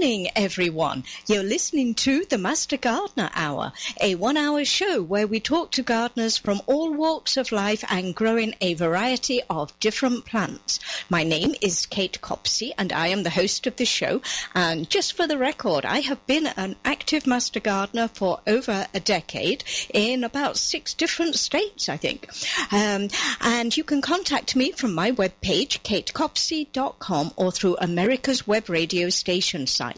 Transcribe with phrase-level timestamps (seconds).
[0.00, 1.04] Morning, everyone.
[1.26, 5.82] You're listening to the Master Gardener Hour, a one hour show where we talk to
[5.82, 10.80] gardeners from all walks of life and growing a variety of different plants.
[11.10, 14.22] My name is Kate Copsey and I am the host of the show.
[14.54, 19.00] And just for the record, I have been an active Master Gardener for over a
[19.00, 22.26] decade in about six different states, I think.
[22.72, 23.08] Um,
[23.42, 29.66] and you can contact me from my webpage, katecopsey.com or through America's Web Radio station
[29.66, 29.89] site.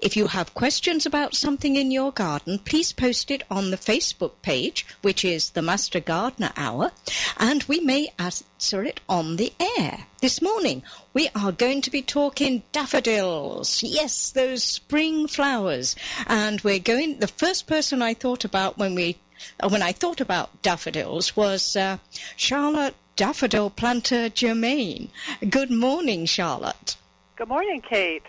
[0.00, 4.32] If you have questions about something in your garden, please post it on the Facebook
[4.42, 6.90] page, which is the Master Gardener Hour,
[7.38, 10.06] and we may answer it on the air.
[10.20, 10.82] This morning,
[11.14, 13.82] we are going to be talking daffodils.
[13.82, 15.96] Yes, those spring flowers.
[16.26, 19.18] And we're going, the first person I thought about when we,
[19.66, 21.98] when I thought about daffodils was uh,
[22.36, 25.10] Charlotte Daffodil Planter Germain.
[25.48, 26.96] Good morning, Charlotte.
[27.36, 28.22] Good morning, Kate.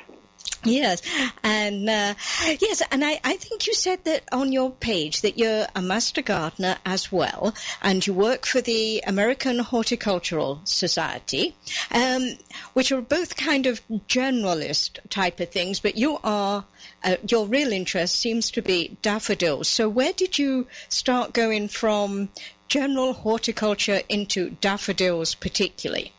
[0.64, 1.02] Yes,
[1.42, 2.14] and uh,
[2.60, 6.22] yes, and I, I think you said that on your page that you're a master
[6.22, 11.56] gardener as well, and you work for the American Horticultural Society,
[11.92, 12.38] um,
[12.74, 16.64] which are both kind of generalist type of things, but you are
[17.04, 19.68] uh, your real interest seems to be daffodils.
[19.68, 22.30] So where did you start going from
[22.68, 26.14] general horticulture into daffodils particularly?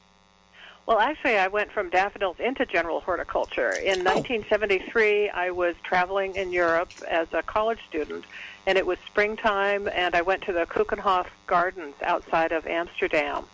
[0.86, 3.76] Well, actually, I went from daffodils into general horticulture.
[3.76, 4.10] In Oh.
[4.10, 8.24] 1973, I was traveling in Europe as a college student,
[8.66, 13.46] and it was springtime, and I went to the Keukenhof Gardens outside of Amsterdam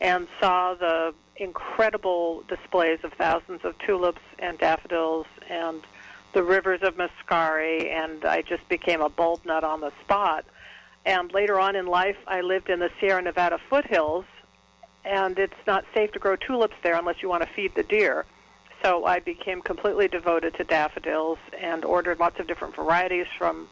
[0.00, 5.82] and saw the incredible displays of thousands of tulips and daffodils and
[6.34, 10.44] the rivers of Muscari, and I just became a bulb nut on the spot.
[11.04, 14.24] And later on in life, I lived in the Sierra Nevada foothills,
[15.06, 18.26] and it's not safe to grow tulips there unless you want to feed the deer.
[18.82, 23.68] So I became completely devoted to daffodils and ordered lots of different varieties from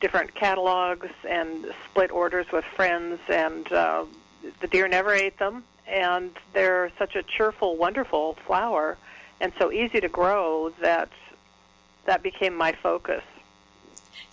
[0.00, 3.18] different catalogs and split orders with friends.
[3.28, 4.04] And uh,
[4.60, 8.98] the deer never ate them, and they're such a cheerful, wonderful flower,
[9.40, 11.08] and so easy to grow that
[12.04, 13.22] that became my focus.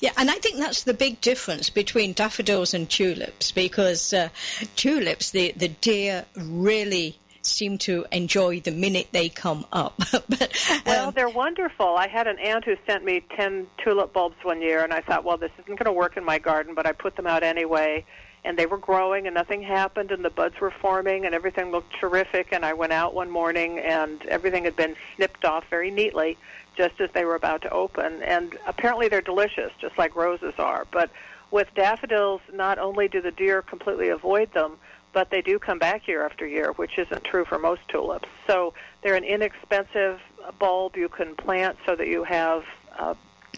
[0.02, 4.30] Yeah, and I think that's the big difference between daffodils and tulips because uh,
[4.76, 9.96] tulips, the, the deer really seem to enjoy the minute they come up.
[10.12, 11.96] but Well, um, they're wonderful.
[11.98, 15.24] I had an aunt who sent me 10 tulip bulbs one year, and I thought,
[15.24, 18.06] well, this isn't going to work in my garden, but I put them out anyway.
[18.44, 21.94] And they were growing, and nothing happened, and the buds were forming, and everything looked
[22.00, 22.48] terrific.
[22.52, 26.40] And I went out one morning, and everything had been snipped off very neatly,
[26.76, 28.22] just as they were about to open.
[28.24, 30.86] And apparently, they're delicious, just like roses are.
[30.92, 31.10] But
[31.52, 34.78] with daffodils, not only do the deer completely avoid them,
[35.14, 38.30] but they do come back year after year, which isn't true for most tulips.
[38.48, 40.22] So they're an inexpensive
[40.58, 42.64] bulb you can plant so that you have
[42.98, 43.16] uh,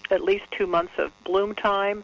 [0.09, 2.03] at least two months of bloom time.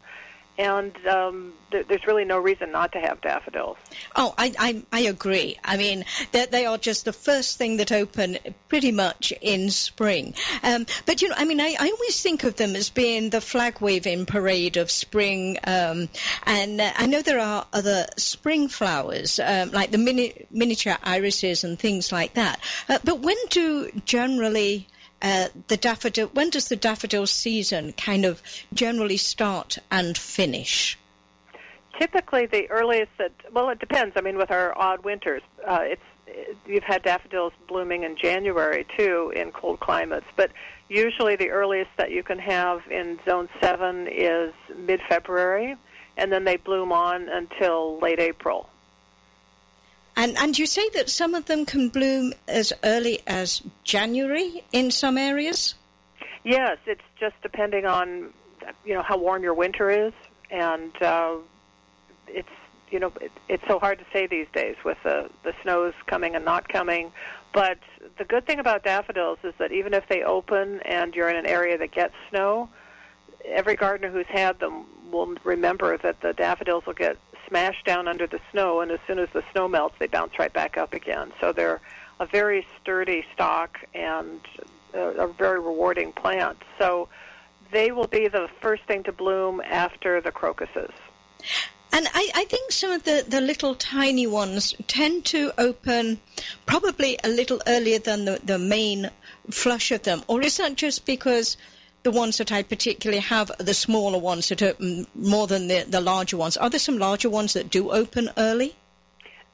[0.59, 3.77] And um, th- there's really no reason not to have daffodils.
[4.17, 5.57] oh, I, I, I agree.
[5.63, 6.03] I mean,
[6.33, 8.37] they, are just the first thing that open
[8.67, 10.33] pretty much in spring.
[10.61, 13.39] Um, but, you know, I mean, I, I always think of them as being the
[13.39, 15.57] flag waving parade of spring.
[15.63, 16.09] Um,
[16.43, 21.63] and uh, I know there are other spring flowers, um, like the mini, miniature irises
[21.63, 22.59] and things like that.
[22.89, 24.87] Uh, but when do generally
[25.21, 28.41] uh, the daffodil, when does the daffodil season kind of
[28.73, 30.97] generally start and finish?
[31.99, 34.15] Typically, the earliest that well, it depends.
[34.15, 36.01] I mean, with our odd winters, uh, it's
[36.65, 40.51] you've had daffodils blooming in January too in cold climates, but
[40.87, 45.75] usually the earliest that you can have in zone seven is mid-February,
[46.17, 48.69] and then they bloom on until late April.
[50.19, 54.91] And and you say that some of them can bloom as early as January in
[54.91, 55.75] some areas.
[56.43, 58.33] Yes, it's just depending on
[58.83, 60.11] you know how warm your winter is,
[60.51, 61.35] and uh,
[62.27, 62.49] it's
[62.91, 66.35] you know it, it's so hard to say these days with the the snows coming
[66.35, 67.13] and not coming.
[67.53, 67.79] But
[68.17, 71.45] the good thing about daffodils is that even if they open and you're in an
[71.45, 72.67] area that gets snow,
[73.45, 77.17] every gardener who's had them will remember that the daffodils will get
[77.49, 80.53] smashed down under the snow, and as soon as the snow melts, they bounce right
[80.53, 81.31] back up again.
[81.41, 81.81] So they're
[82.19, 84.39] a very sturdy stock and
[84.93, 86.57] a, a very rewarding plant.
[86.77, 87.09] So
[87.71, 90.91] they will be the first thing to bloom after the crocuses.
[91.91, 96.19] And I, I, think some of the, the little tiny ones tend to open
[96.67, 99.09] probably a little earlier than the, the main
[99.49, 100.23] flush of them.
[100.27, 101.57] Or is that just because
[102.03, 105.85] the ones that I particularly have are the smaller ones that open more than the,
[105.87, 106.57] the larger ones?
[106.57, 108.75] Are there some larger ones that do open early?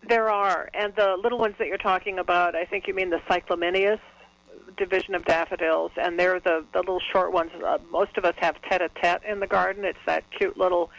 [0.07, 0.69] There are.
[0.73, 3.99] And the little ones that you're talking about, I think you mean the cyclamineus
[4.77, 7.51] division of daffodils, and they're the, the little short ones.
[7.63, 9.85] Uh, most of us have tete-a-tete in the garden.
[9.85, 10.91] It's that cute little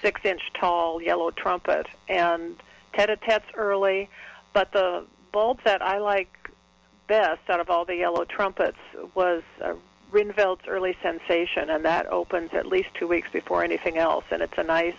[0.00, 1.86] six inch tall yellow trumpet.
[2.08, 2.56] And
[2.94, 4.10] tete-a-tete's early,
[4.52, 6.50] but the bulb that I like
[7.06, 8.78] best out of all the yellow trumpets
[9.14, 9.74] was uh,
[10.12, 14.24] Rijnveld's early sensation, and that opens at least two weeks before anything else.
[14.30, 14.94] And it's a nice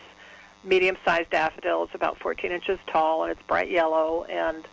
[0.64, 1.84] medium sized daffodil.
[1.84, 4.68] It's about 14 inches tall, and it's bright yellow, and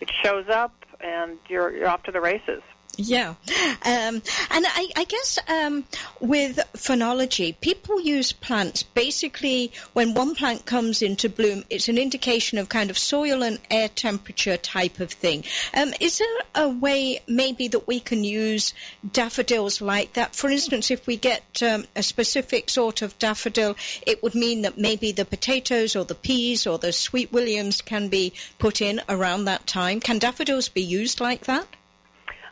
[0.00, 2.62] it shows up, and you're, you're off to the races.
[2.98, 3.36] Yeah, um,
[3.84, 4.22] and
[4.66, 5.84] I, I guess um,
[6.20, 12.58] with phenology, people use plants basically when one plant comes into bloom, it's an indication
[12.58, 15.44] of kind of soil and air temperature type of thing.
[15.72, 18.74] Um, is there a way maybe that we can use
[19.10, 20.36] daffodils like that?
[20.36, 23.74] For instance, if we get um, a specific sort of daffodil,
[24.06, 28.08] it would mean that maybe the potatoes or the peas or the sweet williams can
[28.08, 29.98] be put in around that time.
[29.98, 31.66] Can daffodils be used like that?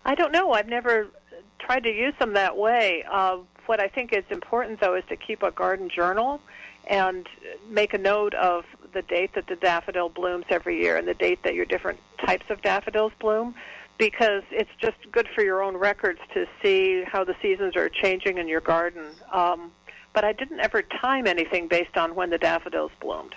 [0.05, 0.52] I don't know.
[0.52, 1.08] I've never
[1.58, 3.05] tried to use them that way.
[3.11, 6.41] Uh, what I think is important, though, is to keep a garden journal
[6.87, 7.29] and
[7.69, 11.43] make a note of the date that the daffodil blooms every year and the date
[11.44, 13.55] that your different types of daffodils bloom
[13.99, 18.38] because it's just good for your own records to see how the seasons are changing
[18.38, 19.05] in your garden.
[19.31, 19.70] Um,
[20.14, 23.35] but I didn't ever time anything based on when the daffodils bloomed.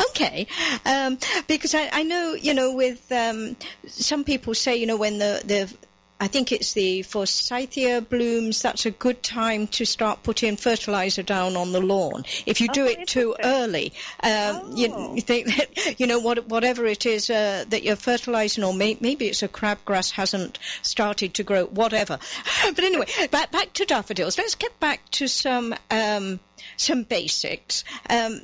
[0.00, 0.46] Okay,
[0.84, 3.56] um, because I, I, know, you know, with um,
[3.86, 5.74] some people say, you know, when the, the
[6.20, 8.62] I think it's the forsythia blooms.
[8.62, 12.24] That's a good time to start putting fertilizer down on the lawn.
[12.46, 13.92] If you do oh, it too early,
[14.22, 14.72] um, oh.
[14.76, 18.72] you, you, think that you know what, whatever it is uh, that you're fertilizing, or
[18.72, 21.66] may, maybe it's a crabgrass hasn't started to grow.
[21.66, 22.18] Whatever.
[22.64, 24.38] But anyway, back back to daffodils.
[24.38, 26.40] Let's get back to some um,
[26.76, 27.84] some basics.
[28.08, 28.40] Um,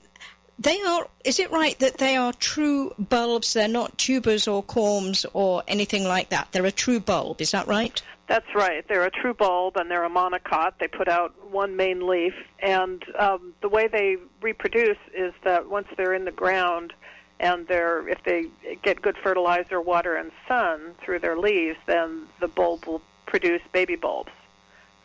[0.60, 3.54] they are, is it right that they are true bulbs?
[3.54, 6.48] They're not tubers or corms or anything like that.
[6.52, 8.00] They're a true bulb, is that right?
[8.26, 8.86] That's right.
[8.86, 10.74] They're a true bulb and they're a monocot.
[10.78, 12.34] They put out one main leaf.
[12.60, 16.92] And um, the way they reproduce is that once they're in the ground
[17.40, 18.44] and they're, if they
[18.82, 23.96] get good fertilizer, water, and sun through their leaves, then the bulb will produce baby
[23.96, 24.32] bulbs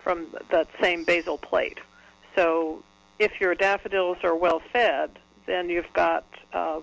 [0.03, 1.79] from that same basal plate.
[2.35, 2.83] So
[3.19, 6.81] if your daffodils are well fed, then you've got uh,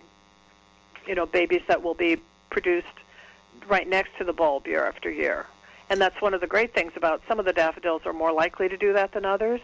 [1.06, 2.20] you know babies that will be
[2.50, 2.86] produced
[3.68, 5.46] right next to the bulb year after year.
[5.90, 8.68] And that's one of the great things about some of the daffodils are more likely
[8.68, 9.60] to do that than others.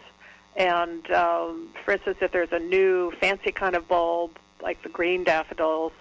[0.55, 5.23] And um, for instance, if there's a new fancy kind of bulb like the green
[5.23, 5.93] daffodils,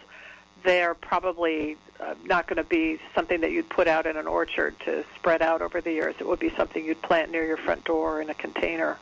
[0.65, 4.75] they're probably uh, not going to be something that you'd put out in an orchard
[4.81, 6.15] to spread out over the years.
[6.19, 8.99] It would be something you'd plant near your front door in a container.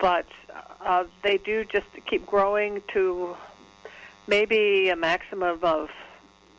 [0.00, 0.26] But
[0.84, 3.36] uh, they do just keep growing to
[4.26, 5.90] maybe a maximum of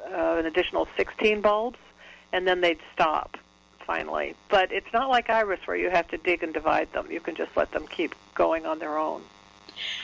[0.03, 1.79] uh, an additional 16 bulbs,
[2.31, 3.37] and then they'd stop
[3.85, 4.35] finally.
[4.49, 7.11] But it's not like iris where you have to dig and divide them.
[7.11, 9.21] You can just let them keep going on their own.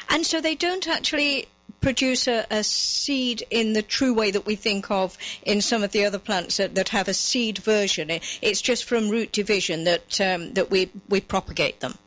[0.10, 1.48] And so they don't actually
[1.80, 5.92] produce a, a, seed in the true way that we think of in some of
[5.92, 8.10] the other plants that, that have a seed version.
[8.10, 11.98] It, it's just from root division that um, that we we propagate them.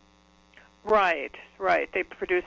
[0.85, 1.91] Right, right.
[1.93, 2.45] They produce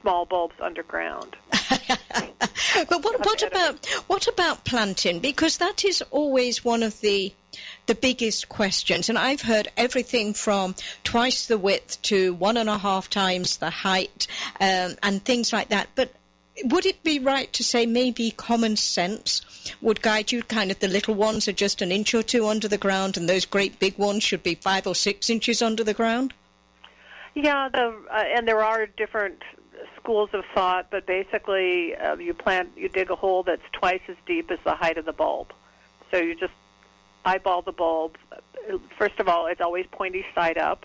[0.00, 1.36] small bulbs underground.
[1.50, 5.20] but what, what about what about planting?
[5.20, 7.32] Because that is always one of the
[7.86, 9.08] the biggest questions.
[9.08, 13.70] And I've heard everything from twice the width to one and a half times the
[13.70, 14.26] height
[14.60, 15.88] um, and things like that.
[15.94, 16.12] But
[16.64, 19.40] would it be right to say maybe common sense
[19.80, 20.42] would guide you?
[20.42, 23.28] Kind of the little ones are just an inch or two under the ground, and
[23.28, 26.34] those great big ones should be five or six inches under the ground?
[27.42, 29.38] Yeah, the uh, and there are different
[29.96, 34.16] schools of thought, but basically, uh, you plant, you dig a hole that's twice as
[34.26, 35.52] deep as the height of the bulb.
[36.10, 36.52] So you just
[37.24, 38.18] eyeball the bulb.
[38.98, 40.84] First of all, it's always pointy side up,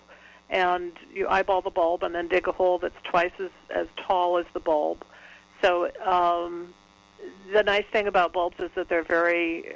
[0.49, 4.37] and you eyeball the bulb and then dig a hole that's twice as as tall
[4.37, 5.03] as the bulb.
[5.61, 6.73] So um,
[7.51, 9.75] the nice thing about bulbs is that they're very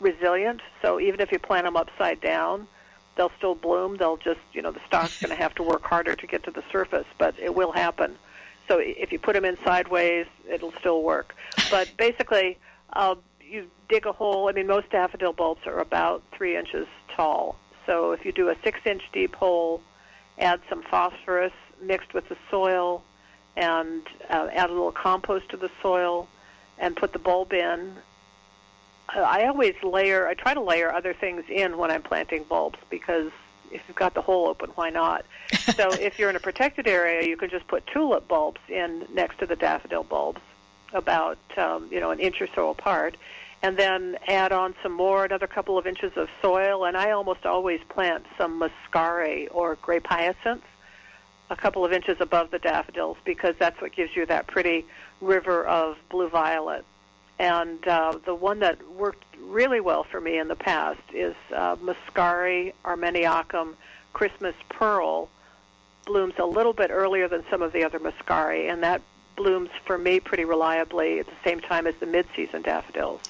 [0.00, 0.62] resilient.
[0.82, 2.66] So even if you plant them upside down,
[3.18, 3.98] they'll still bloom.
[3.98, 6.50] They'll just, you know, the stock's going to have to work harder to get to
[6.50, 8.16] the surface, but it will happen.
[8.68, 11.34] So if you put them in sideways, it'll still work.
[11.70, 12.56] But basically,
[12.94, 14.48] uh, you dig a hole.
[14.48, 17.56] I mean, most daffodil bulbs are about three inches tall.
[17.84, 19.82] So if you do a six-inch deep hole,
[20.38, 23.02] add some phosphorus mixed with the soil,
[23.56, 26.28] and uh, add a little compost to the soil
[26.78, 27.94] and put the bulb in.
[29.08, 33.30] I always layer, I try to layer other things in when I'm planting bulbs because
[33.70, 35.24] if you've got the hole open, why not?
[35.76, 39.38] so if you're in a protected area, you can just put tulip bulbs in next
[39.38, 40.40] to the daffodil bulbs,
[40.92, 43.16] about um, you know an inch or so apart,
[43.62, 46.84] and then add on some more, another couple of inches of soil.
[46.84, 50.64] And I almost always plant some muscari or grape hyacinth
[51.50, 54.84] a couple of inches above the daffodils because that's what gives you that pretty
[55.20, 56.84] river of blue violet.
[57.38, 61.76] And uh, the one that worked really well for me in the past is uh,
[61.76, 63.74] Muscari armeniacum
[64.12, 65.28] Christmas Pearl.
[66.04, 69.02] Blooms a little bit earlier than some of the other Muscari, and that
[69.36, 73.20] blooms for me pretty reliably at the same time as the mid-season daffodils.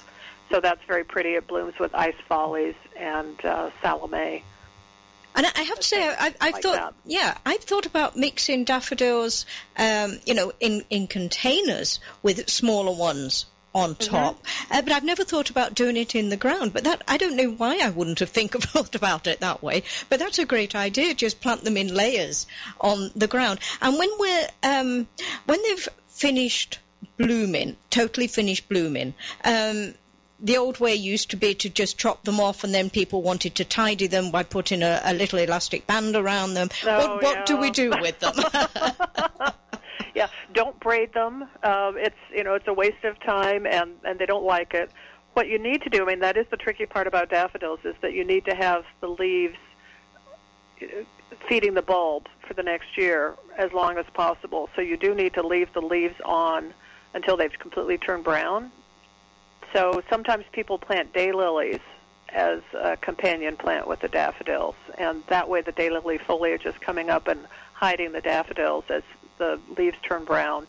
[0.49, 1.35] So that's very pretty.
[1.35, 4.43] It blooms with ice follies and uh, salome.
[5.35, 6.93] And I have to say, I, I've like thought, that.
[7.05, 9.45] yeah, I've thought about mixing daffodils,
[9.77, 14.11] um, you know, in, in containers with smaller ones on mm-hmm.
[14.11, 14.43] top.
[14.43, 14.73] Mm-hmm.
[14.73, 16.73] Uh, but I've never thought about doing it in the ground.
[16.73, 19.83] But that I don't know why I wouldn't have think thought about it that way.
[20.09, 21.13] But that's a great idea.
[21.13, 22.47] Just plant them in layers
[22.79, 23.59] on the ground.
[23.81, 25.07] And when we're um,
[25.45, 26.79] when they've finished
[27.17, 29.93] blooming, totally finished blooming, um,
[30.41, 33.55] the old way used to be to just chop them off and then people wanted
[33.55, 36.69] to tidy them by putting a, a little elastic band around them.
[36.85, 37.45] Oh, what, what yeah.
[37.45, 38.33] do we do with them?
[40.15, 41.43] yeah, don't braid them.
[41.63, 44.91] Um, it's you know it's a waste of time and and they don't like it.
[45.33, 47.95] What you need to do, I mean, that is the tricky part about daffodils is
[48.01, 49.57] that you need to have the leaves
[50.81, 50.85] uh,
[51.47, 54.69] feeding the bulb for the next year as long as possible.
[54.75, 56.73] So you do need to leave the leaves on
[57.13, 58.71] until they've completely turned brown
[59.73, 61.81] so sometimes people plant daylilies
[62.29, 67.09] as a companion plant with the daffodils, and that way the daylily foliage is coming
[67.09, 67.41] up and
[67.73, 69.03] hiding the daffodils as
[69.39, 70.67] the leaves turn brown.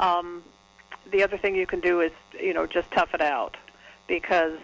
[0.00, 0.42] Um,
[1.10, 3.56] the other thing you can do is, you know, just tough it out
[4.08, 4.58] because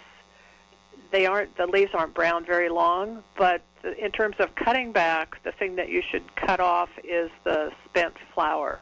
[1.11, 3.61] they aren't the leaves aren't brown very long, but
[3.99, 8.15] in terms of cutting back, the thing that you should cut off is the spent
[8.33, 8.81] flower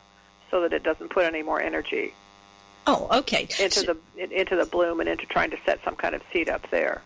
[0.50, 2.14] so that it doesn't put any more energy
[2.87, 3.49] Oh, okay.
[3.59, 6.49] Into so, the into the bloom and into trying to set some kind of seed
[6.49, 7.02] up there.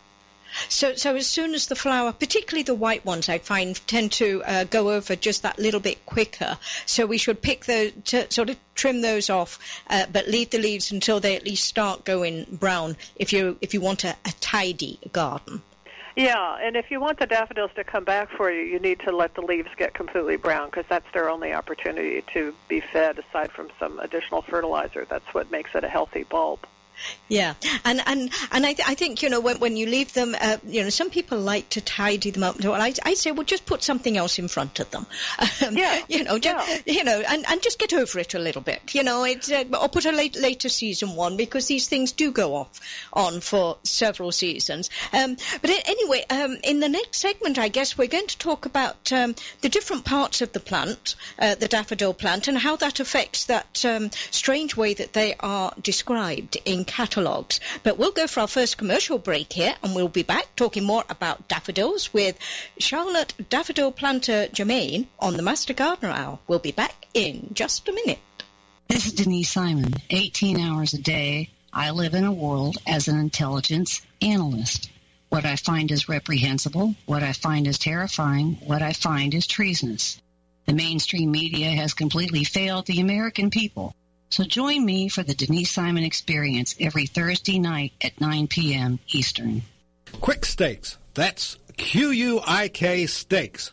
[0.69, 4.43] So, so as soon as the flower, particularly the white ones, I find tend to
[4.45, 6.59] uh, go over just that little bit quicker.
[6.87, 10.59] So we should pick the to sort of trim those off, uh, but leave the
[10.59, 12.97] leaves until they at least start going brown.
[13.17, 15.63] If you if you want a, a tidy garden.
[16.17, 19.13] Yeah, and if you want the daffodils to come back for you, you need to
[19.13, 23.53] let the leaves get completely brown because that's their only opportunity to be fed aside
[23.53, 25.07] from some additional fertilizer.
[25.09, 26.67] That's what makes it a healthy bulb.
[27.29, 27.55] Yeah,
[27.85, 30.57] and and and I, th- I think you know when when you leave them, uh,
[30.67, 32.61] you know, some people like to tidy them up.
[32.63, 35.07] Well, I I say, well, just put something else in front of them.
[35.67, 36.93] Um, yeah, you know, just, yeah.
[36.95, 38.95] you know, and and just get over it a little bit.
[38.95, 42.33] You know, it's uh, or put a late, later season one because these things do
[42.33, 42.81] go off
[43.13, 44.91] on for several seasons.
[45.13, 49.13] Um, but anyway, um, in the next segment, I guess we're going to talk about
[49.13, 53.45] um, the different parts of the plant, uh, the daffodil plant, and how that affects
[53.47, 57.61] that um, strange way that they are described in catalogues.
[57.85, 61.05] But we'll go for our first commercial break here and we'll be back talking more
[61.09, 62.37] about daffodils with
[62.79, 66.41] Charlotte Daffodil Planter Germain on the Master Gardener Hour.
[66.49, 68.19] We'll be back in just a minute.
[68.89, 69.95] This is Denise Simon.
[70.11, 74.91] 18 hours a day, I live in a world as an intelligence analyst.
[75.29, 80.21] What I find is reprehensible, what I find is terrifying, what I find is treasonous.
[80.67, 83.95] The mainstream media has completely failed the American people.
[84.31, 89.01] So join me for the Denise Simon Experience every Thursday night at 9 p.m.
[89.09, 89.63] Eastern.
[90.13, 90.97] Quik Stakes.
[91.15, 93.73] That's Q-U-I-K Stakes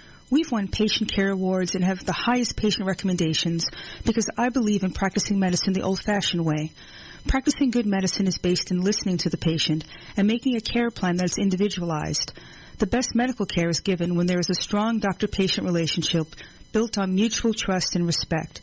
[0.31, 3.65] We've won patient care awards and have the highest patient recommendations
[4.05, 6.71] because I believe in practicing medicine the old-fashioned way.
[7.27, 9.83] Practicing good medicine is based in listening to the patient
[10.15, 12.31] and making a care plan that is individualized.
[12.77, 16.27] The best medical care is given when there is a strong doctor-patient relationship
[16.71, 18.61] built on mutual trust and respect.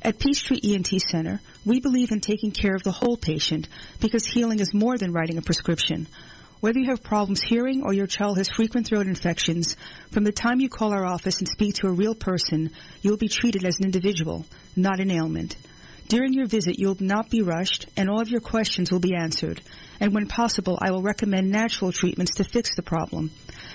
[0.00, 3.66] At Peachtree ENT Center, we believe in taking care of the whole patient
[3.98, 6.06] because healing is more than writing a prescription.
[6.60, 9.76] Whether you have problems hearing or your child has frequent throat infections,
[10.10, 13.16] from the time you call our office and speak to a real person, you will
[13.16, 15.56] be treated as an individual, not an ailment.
[16.08, 19.14] During your visit, you will not be rushed, and all of your questions will be
[19.14, 19.60] answered.
[20.00, 23.30] And when possible, I will recommend natural treatments to fix the problem.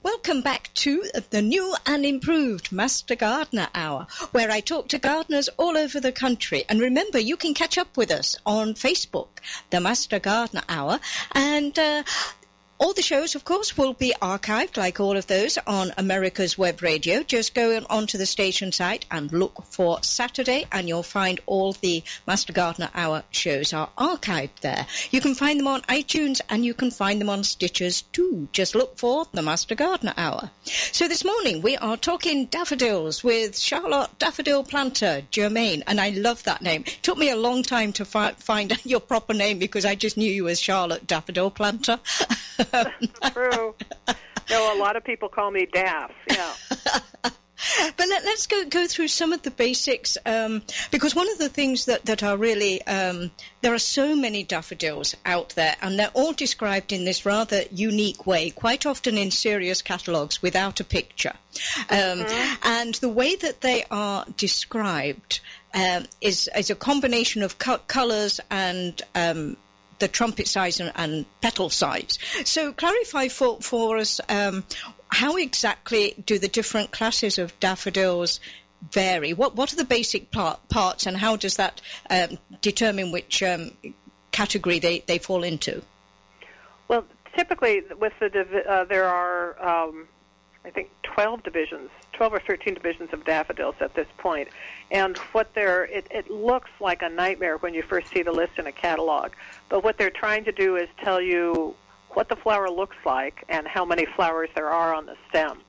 [0.02, 5.50] Welcome back to the new and improved Master Gardener Hour, where I talk to gardeners
[5.58, 6.64] all over the country.
[6.70, 9.28] And remember, you can catch up with us on Facebook,
[9.68, 11.00] the Master Gardener Hour,
[11.32, 12.04] and uh,
[12.80, 16.80] all the shows, of course, will be archived, like all of those, on America's Web
[16.80, 17.22] Radio.
[17.22, 22.02] Just go onto the station site and look for Saturday, and you'll find all the
[22.26, 24.86] Master Gardener Hour shows are archived there.
[25.10, 28.48] You can find them on iTunes and you can find them on Stitchers too.
[28.52, 30.50] Just look for the Master Gardener Hour.
[30.64, 36.44] So this morning we are talking daffodils with Charlotte Daffodil Planter Germain, and I love
[36.44, 36.84] that name.
[36.86, 40.16] It took me a long time to fi- find your proper name because I just
[40.16, 42.00] knew you as Charlotte Daffodil Planter.
[43.32, 43.74] True.
[44.50, 46.12] No, a lot of people call me Daff.
[46.28, 46.54] Yeah.
[47.96, 51.48] But let, us go go through some of the basics um, because one of the
[51.48, 56.10] things that that are really um, there are so many daffodils out there and they're
[56.14, 61.34] all described in this rather unique way, quite often in serious catalogues without a picture,
[61.90, 62.54] um, mm-hmm.
[62.64, 65.40] and the way that they are described
[65.74, 69.56] um, is is a combination of co- colours and um,
[70.00, 72.18] the trumpet size and, and, petal size.
[72.44, 74.64] So clarify for, for us um,
[75.08, 78.40] how exactly do the different classes of daffodils
[78.92, 79.32] vary?
[79.32, 83.72] What what are the basic part, parts, and how does that um, determine which um,
[84.32, 85.82] category they, they fall into?
[86.88, 87.04] Well,
[87.36, 90.08] typically with the uh, there are um,
[90.64, 94.48] I think 12 divisions, 12 or 13 divisions of daffodils at this point.
[94.90, 98.58] And what they're, it, it looks like a nightmare when you first see the list
[98.58, 99.32] in a catalog.
[99.68, 101.74] But what they're trying to do is tell you
[102.10, 105.60] what the flower looks like and how many flowers there are on the stem.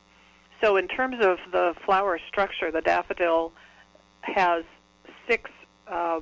[0.60, 3.54] So in terms of the flower structure, the daffodil
[4.22, 4.64] has
[5.28, 5.50] six
[5.88, 6.20] uh,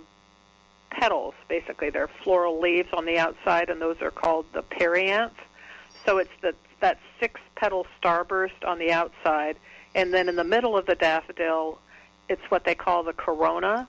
[0.91, 1.89] petals, basically.
[1.89, 5.31] They're floral leaves on the outside, and those are called the perianth.
[6.05, 9.57] So it's the that six petal starburst on the outside,
[9.95, 11.79] and then in the middle of the daffodil,
[12.29, 13.87] it's what they call the corona,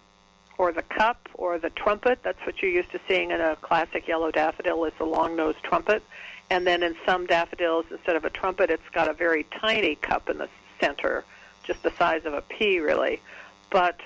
[0.59, 2.19] or the cup, or the trumpet.
[2.23, 6.03] That's what you're used to seeing in a classic yellow daffodil is the long-nosed trumpet.
[6.51, 10.29] And then in some daffodils, instead of a trumpet, it's got a very tiny cup
[10.29, 10.49] in the
[10.81, 11.25] center,
[11.65, 13.23] just the size of a pea, really.
[13.71, 14.01] But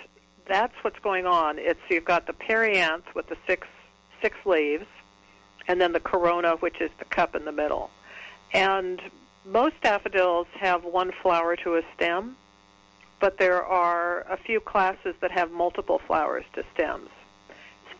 [0.47, 1.59] that's what's going on.
[1.59, 3.67] It's you've got the perianth with the six
[4.21, 4.87] six leaves,
[5.67, 7.91] and then the corona, which is the cup in the middle.
[8.55, 9.03] And
[9.45, 12.37] most daffodils have one flower to a stem,
[13.21, 17.11] but there are a few classes that have multiple flowers to stems.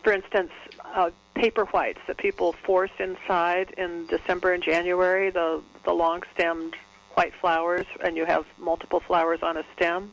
[0.01, 0.51] For instance,
[0.83, 6.75] uh, paper whites that people force inside in December and January, the, the long stemmed
[7.15, 10.11] white flowers, and you have multiple flowers on a stem.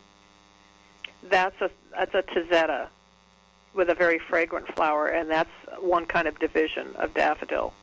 [1.22, 2.88] That's a that's a tazetta
[3.74, 7.74] with a very fragrant flower, and that's one kind of division of daffodil.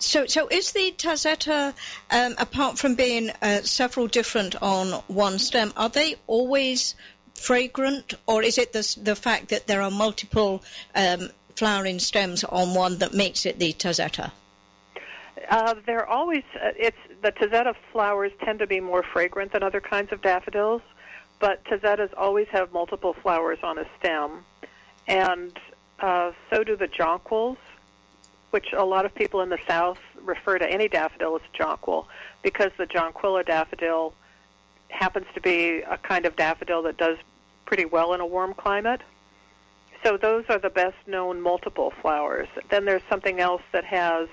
[0.00, 1.74] So, so is the Tazetta,
[2.10, 6.94] um, apart from being uh, several different on one stem, are they always
[7.34, 12.74] fragrant, or is it the, the fact that there are multiple um, flowering stems on
[12.74, 14.32] one that makes it the Tazetta?
[15.50, 19.82] Uh, they're always uh, it's the Tazetta flowers tend to be more fragrant than other
[19.82, 20.82] kinds of daffodils,
[21.40, 24.44] but Tazettas always have multiple flowers on a stem,
[25.06, 25.52] and
[25.98, 27.58] uh, so do the jonquils
[28.50, 32.06] which a lot of people in the South refer to any daffodil as jonquil
[32.42, 34.14] because the jonquilla daffodil
[34.88, 37.16] happens to be a kind of daffodil that does
[37.64, 39.00] pretty well in a warm climate.
[40.02, 42.48] So those are the best known multiple flowers.
[42.70, 44.28] Then there's something else that has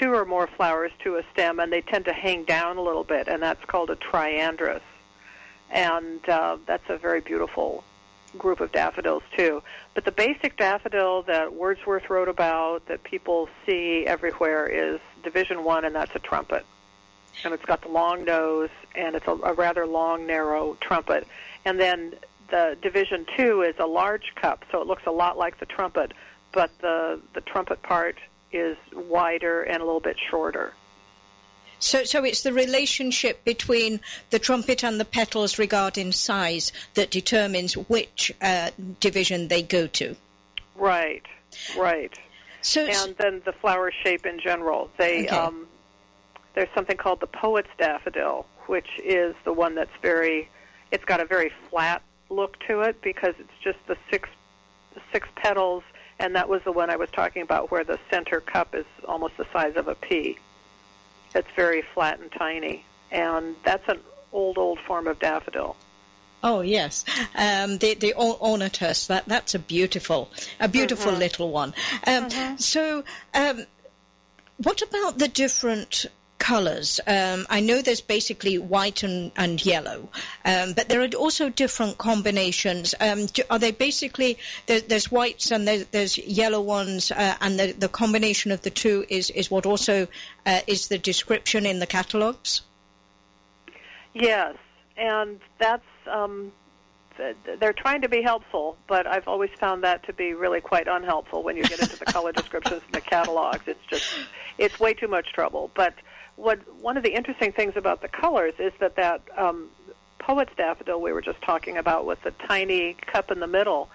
[0.00, 3.04] two or more flowers to a stem, and they tend to hang down a little
[3.04, 4.80] bit, and that's called a triandrus.
[5.70, 7.84] And uh, that's a very beautiful
[8.38, 9.62] group of daffodils too.
[9.96, 15.86] But the basic daffodil that Wordsworth wrote about, that people see everywhere, is Division One,
[15.86, 16.66] and that's a trumpet.
[17.44, 21.26] And it's got the long nose, and it's a, a rather long, narrow trumpet.
[21.64, 22.12] And then
[22.50, 26.12] the Division Two is a large cup, so it looks a lot like the trumpet,
[26.52, 28.18] but the the trumpet part
[28.52, 30.74] is wider and a little bit shorter.
[31.86, 37.76] So, so it's the relationship between the trumpet and the petals regarding size that determines
[37.76, 40.16] which uh, division they go to.
[40.74, 41.22] Right,
[41.78, 42.12] right.
[42.60, 44.90] So, and then the flower shape in general.
[44.98, 45.28] They Okay.
[45.28, 45.68] um,
[46.54, 50.48] there's something called the poet's daffodil, which is the one that's very.
[50.90, 54.28] It's got a very flat look to it because it's just the six
[54.94, 55.84] the six petals,
[56.18, 59.36] and that was the one I was talking about, where the center cup is almost
[59.36, 60.36] the size of a pea.
[61.36, 64.00] It's very flat and tiny, and that's an
[64.32, 65.76] old old form of daffodil.
[66.42, 69.06] oh yes, um, the the ornatus.
[69.08, 71.74] That that's a beautiful, a beautiful little one.
[72.06, 73.66] Um, So, um,
[74.56, 76.06] what about the different?
[76.38, 77.00] Colors.
[77.06, 80.08] Um, I know there's basically white and, and yellow,
[80.44, 82.94] um, but there are also different combinations.
[83.00, 87.58] Um, do, are they basically there, there's whites and there's, there's yellow ones, uh, and
[87.58, 90.06] the, the combination of the two is is what also
[90.44, 92.60] uh, is the description in the catalogs.
[94.14, 94.56] Yes,
[94.96, 96.52] and that's um,
[97.58, 101.42] they're trying to be helpful, but I've always found that to be really quite unhelpful
[101.42, 103.62] when you get into the color descriptions in the catalogs.
[103.66, 104.06] It's just
[104.58, 105.70] it's way too much trouble.
[105.74, 105.94] But
[106.36, 109.68] what one of the interesting things about the colors is that that um,
[110.18, 113.88] poet's daffodil we were just talking about with the tiny cup in the middle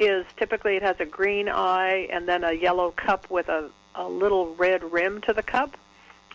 [0.00, 4.08] is typically it has a green eye and then a yellow cup with a, a
[4.08, 5.76] little red rim to the cup.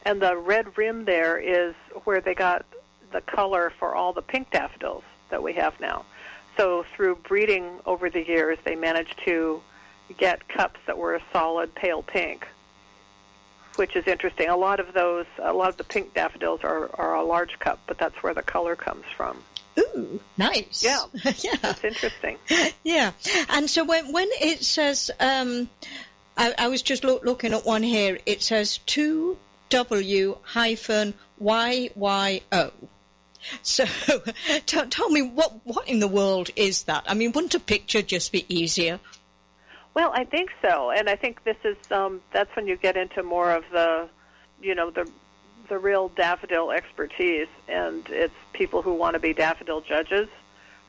[0.03, 2.65] And the red rim there is where they got
[3.11, 6.05] the color for all the pink daffodils that we have now.
[6.57, 9.61] So through breeding over the years, they managed to
[10.17, 12.47] get cups that were a solid pale pink,
[13.77, 14.49] which is interesting.
[14.49, 17.79] A lot of those, a lot of the pink daffodils are, are a large cup,
[17.87, 19.41] but that's where the color comes from.
[19.77, 20.83] Ooh, nice.
[20.83, 21.03] Yeah.
[21.39, 21.55] yeah.
[21.61, 22.37] That's interesting.
[22.83, 23.11] Yeah,
[23.49, 25.69] and so when when it says, um,
[26.37, 28.17] I, I was just loo- looking at one here.
[28.25, 29.37] It says two
[29.69, 32.71] W hyphen Y Y O.
[33.61, 33.85] So,
[34.65, 37.05] t- tell me what what in the world is that?
[37.07, 38.99] I mean, wouldn't a picture just be easier?
[39.95, 43.23] Well, I think so, and I think this is um, that's when you get into
[43.23, 44.09] more of the,
[44.61, 45.09] you know, the
[45.69, 50.27] the real daffodil expertise, and it's people who want to be daffodil judges.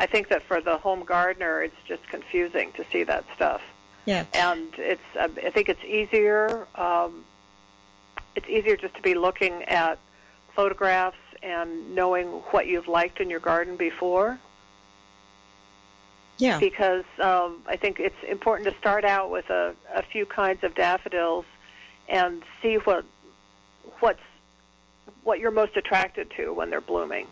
[0.00, 3.62] I think that for the home gardener, it's just confusing to see that stuff,
[4.06, 4.24] Yeah.
[4.34, 6.66] and it's uh, I think it's easier.
[6.74, 7.24] Um,
[8.34, 9.98] it's easier just to be looking at
[10.54, 14.38] photographs and knowing what you've liked in your garden before
[16.38, 16.58] Yeah.
[16.58, 20.74] because um, I think it's important to start out with a, a few kinds of
[20.74, 21.46] daffodils
[22.08, 23.04] and see what
[24.00, 24.20] what's
[25.24, 27.26] what you're most attracted to when they're blooming.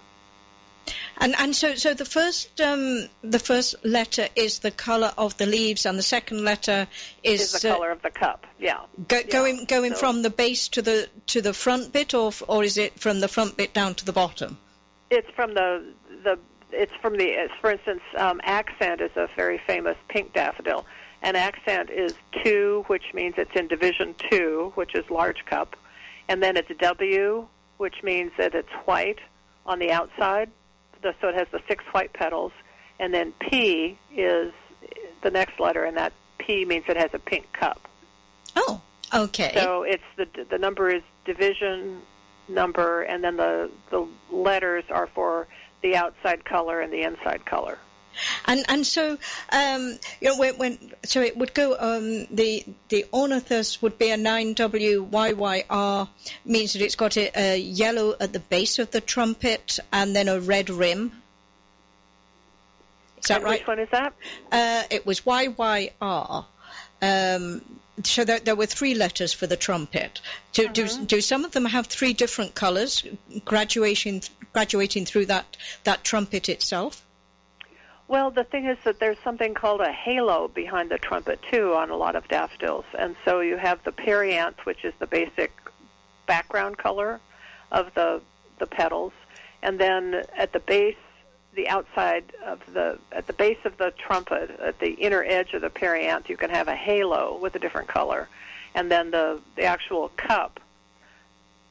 [1.17, 5.47] And and so so the first um, the first letter is the color of the
[5.47, 6.89] leaves, and the second letter
[7.23, 8.47] is, Is the uh, color of the cup?
[8.59, 8.81] Yeah.
[9.09, 12.33] Go, Yeah, going going so- from the base to the to the front bit, or
[12.49, 14.59] or is it from the front bit down to the bottom?
[15.11, 15.85] It's from the
[16.25, 16.39] the
[16.75, 20.85] it's from the it's, for instance um, accent is a very famous pink daffodil.
[21.23, 25.75] And accent is two, which means it's in division two, which is large cup,
[26.29, 27.47] and then it's W,
[27.79, 29.21] which means that it's white
[29.65, 30.51] on the outside,
[31.03, 32.53] so it has the six white petals,
[32.99, 34.53] and then P is
[35.23, 37.89] the next letter, and that P means it has a pink cup.
[38.57, 38.83] Oh,
[39.15, 39.53] okay.
[39.55, 42.03] So it's the the number is division
[42.49, 45.47] number, and then the the letters are for
[45.85, 47.79] the outside color and the inside color.
[48.47, 49.19] And and so
[49.51, 54.11] um, you know when, when so it would go um, the the ornatus would be
[54.11, 56.09] a nine W Y Y R
[56.45, 60.29] means that it's got a, a yellow at the base of the trumpet and then
[60.29, 61.13] a red rim.
[63.19, 63.61] Is that And right?
[63.61, 64.13] Which one is that?
[64.51, 66.47] Uh, it was Y Y R.
[67.03, 67.63] Um,
[68.03, 70.21] so there, there were three letters for the trumpet.
[70.53, 73.05] Do, do, do some of them have three different colours,
[73.45, 74.23] graduating
[74.55, 77.05] graduating through that that trumpet itself?
[78.07, 81.91] Well, the thing is that there's something called a halo behind the trumpet too on
[81.91, 85.53] a lot of daffodils, and so you have the perianth, which is the basic
[86.27, 87.21] background color
[87.73, 88.23] of the
[88.59, 89.13] the petals,
[89.63, 90.97] and then at the base,
[91.55, 95.63] the outside of the at the base of the trumpet, at the inner edge of
[95.63, 98.29] the perianth, you can have a halo with a different color,
[98.75, 100.61] and then the the actual cup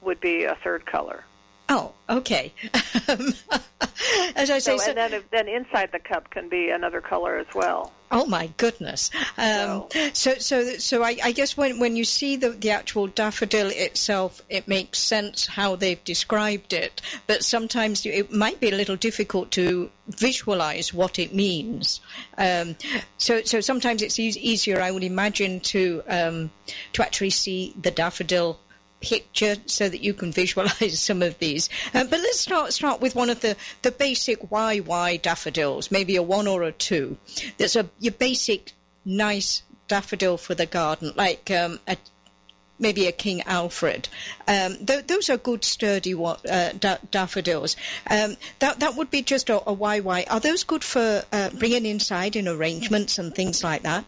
[0.02, 1.24] would be a third color.
[1.69, 2.54] Oh, okay.
[4.36, 7.38] As I say, So, so, and then then inside the cup can be another color
[7.38, 7.91] as well.
[8.12, 9.10] Oh my goodness!
[9.38, 13.69] Um, so, so, so I, I, guess when when you see the the actual daffodil
[13.71, 17.02] itself, it makes sense how they've described it.
[17.26, 22.02] But sometimes it might be a little difficult to visualize what it means.
[22.38, 22.76] Um,
[23.17, 26.52] so, so sometimes it's easier, I would imagine, to um,
[26.93, 28.60] to actually see the daffodil
[29.03, 31.69] picture so that you can visualize some of these.
[31.93, 36.23] Um, but let's start start with one of the, the basic YY daffodils, maybe a
[36.23, 37.17] one or a two.
[37.57, 38.71] There's a your basic
[39.05, 41.97] nice daffodil for the garden, like um, a
[42.79, 44.07] maybe a King Alfred.
[44.47, 47.75] Um, th- those are good, sturdy uh, da- daffodils.
[48.09, 50.25] Um, that that would be just a, a YY.
[50.29, 54.05] Are those good for uh, bringing inside in arrangements and things like that?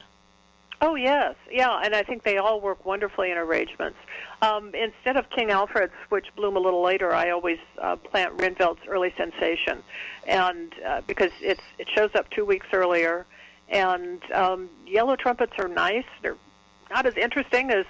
[0.81, 3.97] Oh yes, yeah, and I think they all work wonderfully in arrangements.
[4.41, 8.81] Um, instead of King Alfred's, which bloom a little later, I always uh, plant Rijnveld's
[8.87, 9.81] Early Sensation,
[10.27, 13.25] and uh, because it's it shows up two weeks earlier.
[13.69, 16.05] And um, yellow trumpets are nice.
[16.21, 16.37] They're
[16.91, 17.85] not as interesting as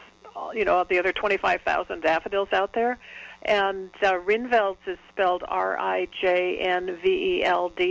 [0.54, 3.00] you know the other 25,000 daffodils out there.
[3.44, 6.08] And uh, Rijnveld's is spelled R-I-J-N-V-E-L-D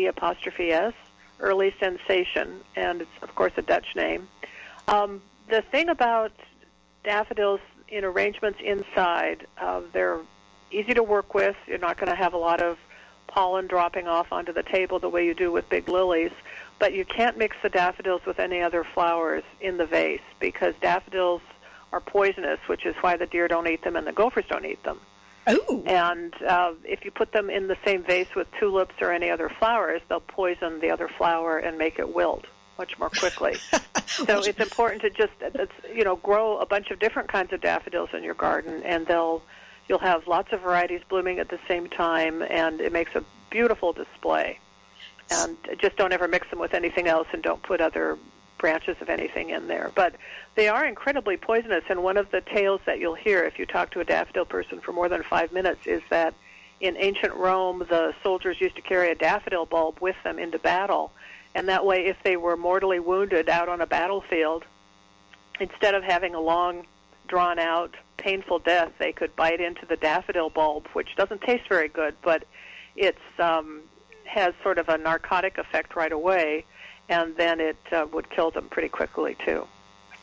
[0.07, 0.95] apostrophe S,
[1.39, 4.29] Early Sensation, and it's of course a Dutch name.
[4.89, 6.33] Um, the thing about
[7.05, 7.61] daffodils
[7.95, 9.47] in arrangements inside.
[9.61, 10.19] Uh, they're
[10.71, 11.57] easy to work with.
[11.67, 12.77] You're not going to have a lot of
[13.29, 16.33] pollen dropping off onto the table the way you do with big lilies.
[16.79, 21.41] But you can't mix the daffodils with any other flowers in the vase because daffodils
[21.93, 24.83] are poisonous, which is why the deer don't eat them and the gophers don't eat
[24.83, 24.99] them.
[25.47, 25.83] Oh.
[25.87, 29.51] And uh, if you put them in the same vase with tulips or any other
[29.59, 32.47] flowers, they'll poison the other flower and make it wilt
[32.79, 33.57] much more quickly.
[34.07, 35.33] so it's important to just
[35.95, 39.43] you know grow a bunch of different kinds of daffodils in your garden, and they'll
[39.89, 43.93] you'll have lots of varieties blooming at the same time, and it makes a beautiful
[43.93, 44.59] display.
[45.31, 48.19] And just don't ever mix them with anything else, and don't put other
[48.59, 49.91] branches of anything in there.
[49.95, 50.15] But
[50.55, 53.91] they are incredibly poisonous, and one of the tales that you'll hear if you talk
[53.93, 56.35] to a daffodil person for more than five minutes is that
[56.81, 61.13] in ancient Rome, the soldiers used to carry a daffodil bulb with them into battle
[61.55, 64.65] and that way, if they were mortally wounded out on a battlefield,
[65.61, 66.87] instead of having a long,
[67.29, 71.89] drawn out, painful death, they could bite into the daffodil bulb, which doesn't taste very
[71.89, 72.45] good, but
[72.97, 73.83] it's um,
[74.25, 76.65] has sort of a narcotic effect right away,
[77.09, 79.67] and then it uh, would kill them pretty quickly too.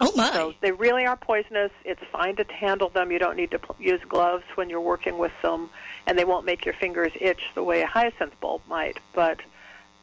[0.03, 0.31] Oh my!
[0.33, 1.71] So they really are poisonous.
[1.85, 3.11] It's fine to handle them.
[3.11, 5.69] You don't need to pl- use gloves when you're working with them,
[6.07, 8.97] and they won't make your fingers itch the way a hyacinth bulb might.
[9.13, 9.41] But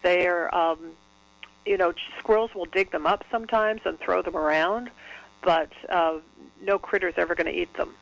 [0.02, 0.92] they are um,
[1.68, 4.90] you know, squirrels will dig them up sometimes and throw them around,
[5.42, 6.18] but uh,
[6.62, 7.94] no critter's ever going to eat them.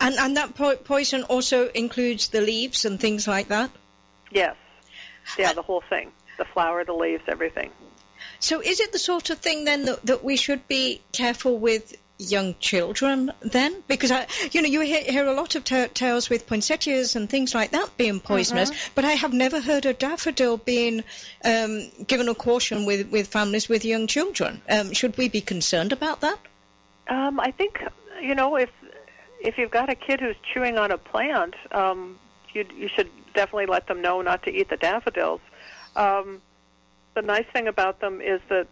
[0.00, 3.70] And and that po- poison also includes the leaves and things like that.
[4.32, 4.56] Yes,
[5.38, 7.70] yeah, the whole thing, the flower, the leaves, everything.
[8.40, 11.94] So, is it the sort of thing then that, that we should be careful with
[12.20, 13.82] young children then?
[13.88, 17.28] Because I, you know, you hear, hear a lot of t- tales with poinsettias and
[17.28, 18.90] things like that being poisonous, uh-huh.
[18.94, 21.02] but I have never heard a daffodil being
[21.44, 24.60] um, given a caution with, with families with young children.
[24.68, 26.38] Um, should we be concerned about that?
[27.08, 27.82] Um, I think
[28.22, 28.70] you know if
[29.40, 32.18] if you've got a kid who's chewing on a plant, um,
[32.52, 35.40] you you should definitely let them know not to eat the daffodils.
[35.96, 36.40] Um,
[37.14, 38.66] the nice thing about them is that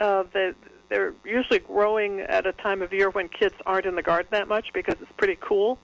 [0.00, 0.54] uh, the
[0.88, 4.48] they're usually growing at a time of year when kids aren't in the garden that
[4.48, 5.78] much because it's pretty cool.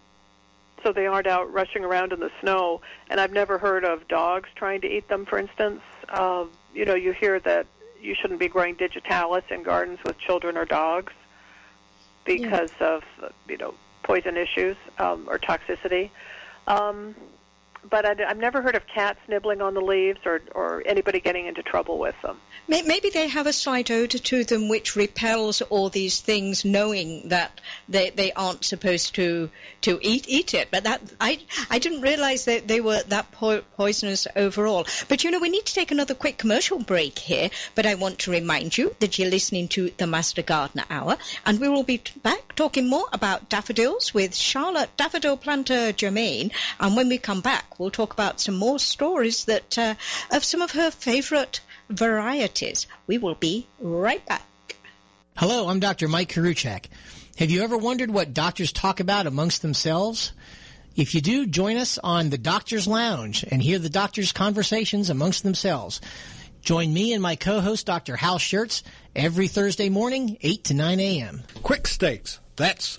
[0.83, 2.81] So they aren't out rushing around in the snow.
[3.09, 5.81] And I've never heard of dogs trying to eat them, for instance.
[6.09, 7.67] Uh, you know, you hear that
[8.01, 11.13] you shouldn't be growing digitalis in gardens with children or dogs
[12.25, 12.97] because yeah.
[12.97, 13.05] of,
[13.49, 16.11] you know, poison issues um, or toxicity.
[16.67, 17.15] Um,
[17.89, 21.47] but I, I've never heard of cats nibbling on the leaves or, or anybody getting
[21.47, 22.39] into trouble with them.
[22.69, 27.61] Maybe they have a slight odor to them which repels all these things, knowing that
[27.89, 29.51] they, they aren't supposed to
[29.83, 30.69] to eat eat it.
[30.71, 31.41] But that I
[31.71, 34.87] I didn't realize that they were that po- poisonous overall.
[35.09, 37.51] But you know, we need to take another quick commercial break here.
[37.75, 41.61] But I want to remind you that you're listening to the Master Gardener Hour, and
[41.61, 46.53] we will be back talking more about daffodils with Charlotte Daffodil Planter Germain.
[46.79, 49.95] And when we come back, we'll talk about some more stories that uh,
[50.31, 52.87] of some of her favorite varieties.
[53.07, 54.43] We will be right back.
[55.37, 56.09] Hello, I'm Dr.
[56.09, 56.87] Mike Koriwchak.
[57.39, 60.33] Have you ever wondered what doctors talk about amongst themselves?
[60.95, 65.43] If you do, join us on the Doctor's Lounge and hear the doctors' conversations amongst
[65.43, 66.03] themselves.
[66.61, 68.15] Join me and my co-host, Dr.
[68.15, 68.83] Hal Schertz,
[69.17, 71.43] every Thursday morning, 8 to 9 a.m.
[71.63, 72.39] Quick Stakes.
[72.57, 72.99] That's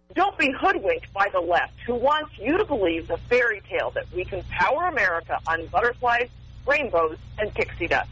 [0.13, 4.11] Don't be hoodwinked by the left who wants you to believe the fairy tale that
[4.13, 6.27] we can power America on butterflies,
[6.67, 8.09] rainbows, and pixie dust.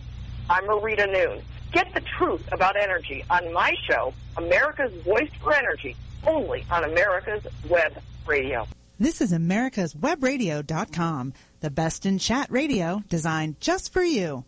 [0.49, 1.41] I'm Marita Noon.
[1.71, 7.45] Get the truth about energy on my show, America's Voice for Energy, only on America's
[7.69, 7.93] Web
[8.25, 8.65] Radio.
[8.99, 14.45] This is America's Web Webradio.com, the best in chat radio designed just for you.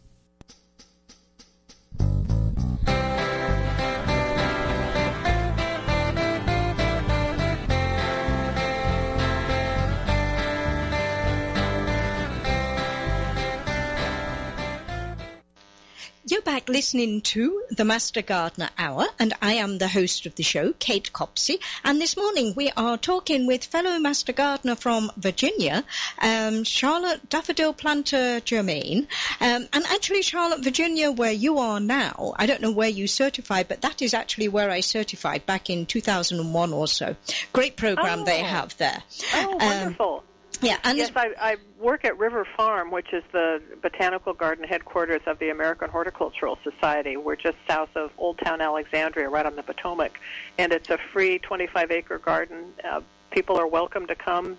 [16.32, 20.44] You're back listening to the Master Gardener Hour, and I am the host of the
[20.44, 21.60] show, Kate Copsey.
[21.84, 25.84] And this morning we are talking with fellow Master Gardener from Virginia,
[26.20, 29.10] um, Charlotte Daffodil Planter Germain.
[29.42, 33.68] Um, and actually, Charlotte, Virginia, where you are now, I don't know where you certified,
[33.68, 37.18] but that is actually where I certified back in 2001 or so.
[37.52, 38.24] Great program oh.
[38.24, 39.04] they have there.
[39.34, 40.16] Oh, wonderful.
[40.20, 40.31] Um,
[40.62, 45.22] yeah, and yes, I, I work at River Farm, which is the botanical garden headquarters
[45.26, 47.18] of the American Horticultural Society.
[47.18, 50.20] We're just south of Old Town Alexandria, right on the Potomac,
[50.58, 52.74] and it's a free 25-acre garden.
[52.84, 54.58] Uh, people are welcome to come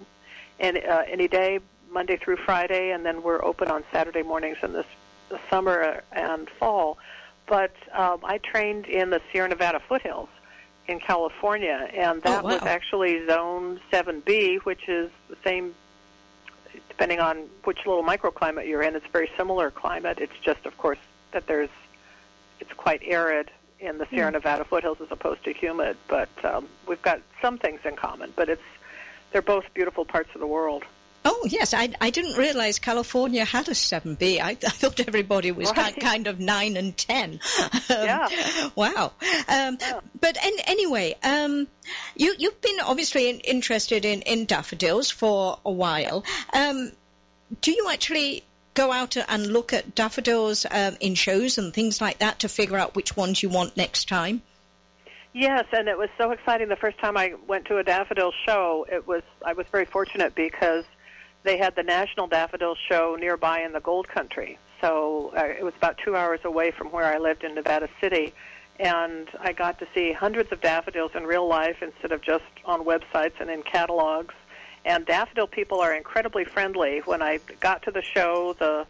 [0.59, 1.61] and uh, any day,
[1.91, 4.87] Monday through Friday, and then we're open on Saturday mornings in this
[5.29, 6.99] the summer and fall.
[7.47, 10.29] But um, I trained in the Sierra Nevada foothills
[10.89, 12.55] in California, and that oh, wow.
[12.55, 15.75] was actually Zone 7B, which is the same
[16.93, 20.19] depending on which little microclimate you're in, it's a very similar climate.
[20.21, 20.99] It's just, of course,
[21.33, 21.71] that there's
[22.61, 23.51] it's quite arid
[23.81, 25.97] in the Sierra Nevada foothills as opposed to humid.
[26.07, 28.35] But um, we've got some things in common.
[28.37, 28.63] But it's
[29.33, 30.85] they're both beautiful parts of the world.
[31.25, 34.41] Oh yes, I, I didn't realize California had a seven B.
[34.41, 35.77] I, I thought everybody was Right.
[35.77, 37.39] kind, kind of nine and ten.
[37.63, 38.29] Um, Yeah.
[38.75, 39.13] Wow.
[39.49, 40.01] Um, Yeah.
[40.21, 41.69] But an anyway, um,
[42.17, 46.25] you you've been obviously in, interested in, in daffodils for a while.
[46.53, 46.91] Um,
[47.61, 48.43] do you actually
[48.75, 52.79] go out and look at daffodils um, in shows and things like that to figure
[52.79, 54.43] out which ones you want next time?
[55.35, 58.87] Yes, and it was so exciting the first time I went to a daffodil show.
[58.91, 60.85] It was I was very fortunate because
[61.45, 64.59] they had the National Daffodil Show nearby in the Gold Country.
[64.81, 68.33] So uh, it was about two hours away from where I lived in Nevada City,
[68.81, 72.85] and I got to see hundreds of daffodils in real life instead of just on
[72.85, 74.35] websites and in catalogs.
[74.85, 77.01] And daffodil people are incredibly friendly.
[77.05, 78.87] When I got to the show, the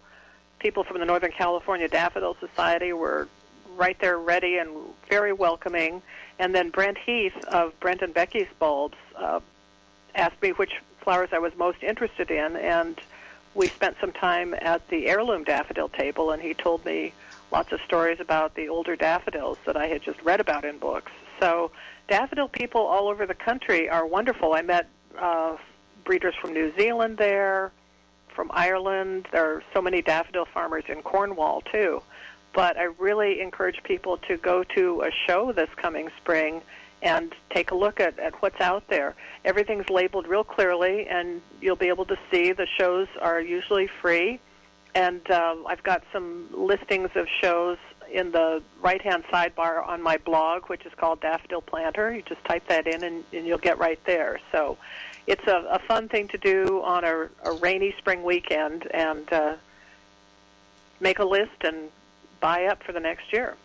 [0.59, 3.29] people from the Northern California Daffodil Society were
[3.77, 4.71] right there ready and
[5.11, 6.01] very welcoming.
[6.39, 9.41] And then Brent Heath of Brent and Becky's Bulbs uh,
[10.15, 10.73] asked me which
[11.03, 13.01] flowers I was most interested in, and
[13.55, 17.13] we spent some time at the heirloom daffodil table, and he told me
[17.51, 21.13] lots of stories about the older daffodils that I had just read about in books.
[21.39, 21.71] So
[22.09, 24.55] daffodil people all over the country are wonderful.
[24.55, 25.57] I met uh,
[26.05, 27.73] breeders from New Zealand there,
[28.35, 29.29] from Ireland.
[29.33, 32.03] There are so many daffodil farmers in Cornwall too.
[32.55, 36.63] But I really encourage people to go to a show this coming spring
[37.03, 39.15] and take a look at, at what's out there.
[39.45, 44.39] Everything's labeled real clearly, and you'll be able to see the shows are usually free.
[44.95, 47.79] And uh, I've got some listings of shows
[48.13, 52.15] in the right-hand sidebar on my blog, which is called Daffodil Planter.
[52.15, 54.39] You just type that in, and, and you'll get right there.
[54.53, 54.77] So
[55.27, 59.55] it's a, a fun thing to do on a, a rainy spring weekend, and uh,
[61.01, 61.91] make a list and
[62.43, 63.57] buy up for the next year.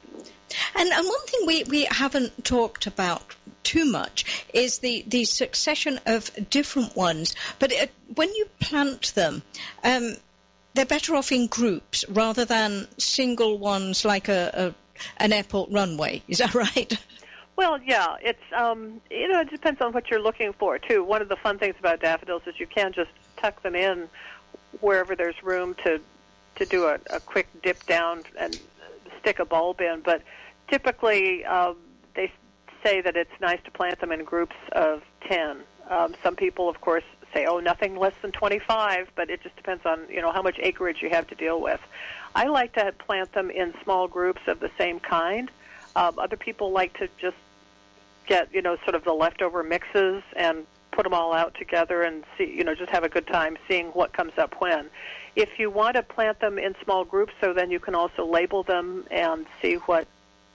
[0.76, 6.00] And, and one thing we, we haven't talked about too much is the, the succession
[6.06, 7.36] of different ones.
[7.60, 9.42] But it, when you plant them,
[9.84, 10.15] um,
[10.73, 14.75] they're better off in groups rather than single ones like a, a
[15.17, 16.23] an airport runway.
[16.28, 16.98] Is that right?
[17.56, 21.04] Well, yeah, it's um, you know it depends on what you're looking for too.
[21.04, 24.08] One of the fun things about daffodils is you can just tuck them in
[24.80, 26.00] wherever there's room to
[26.58, 28.60] to do a, a quick dip down and
[29.20, 30.02] stick a bulb in.
[30.04, 30.22] But
[30.70, 31.78] typically, um,
[32.16, 32.32] they
[32.84, 35.58] say that it's nice to plant them in groups of ten.
[35.90, 37.04] Um, some people, of course,
[37.34, 40.60] say, "Oh, nothing less than 25," but it just depends on you know how much
[40.60, 41.80] acreage you have to deal with.
[42.36, 45.50] I like to plant them in small groups of the same kind.
[45.96, 47.38] Um, other people like to just
[48.28, 50.66] get you know sort of the leftover mixes and
[50.98, 53.85] put them all out together and see you know just have a good time seeing
[53.89, 54.89] what comes up when.
[55.35, 58.63] If you want to plant them in small groups, so then you can also label
[58.63, 60.08] them and see what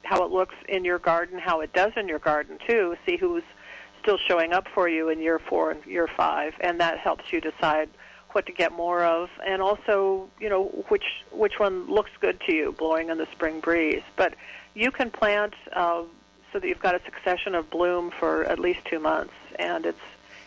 [0.02, 2.96] how it looks in your garden, how it does in your garden too.
[3.06, 3.44] See who's
[4.00, 7.40] still showing up for you in year four and year five, and that helps you
[7.40, 7.88] decide
[8.32, 12.52] what to get more of, and also you know which which one looks good to
[12.52, 14.02] you, blowing in the spring breeze.
[14.16, 14.34] But
[14.74, 16.02] you can plant uh,
[16.52, 20.00] so that you've got a succession of bloom for at least two months, and it's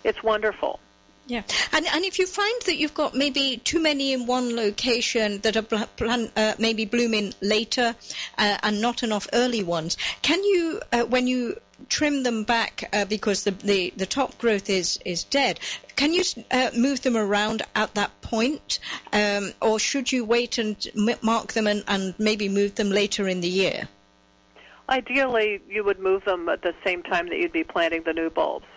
[0.05, 0.79] it's wonderful.
[1.27, 1.41] Yeah,
[1.73, 5.57] and and if you find that you've got maybe too many in one location that
[5.57, 7.95] are plan, uh, maybe blooming later,
[8.37, 13.05] uh, and not enough early ones, can you uh, when you trim them back uh,
[13.05, 15.59] because the, the the top growth is is dead?
[15.95, 18.77] Can you uh, move them around at that point,
[19.11, 20.77] um, or should you wait and
[21.23, 23.87] mark them and, and maybe move them later in the year?
[24.87, 28.29] Ideally, you would move them at the same time that you'd be planting the new
[28.29, 28.67] bulbs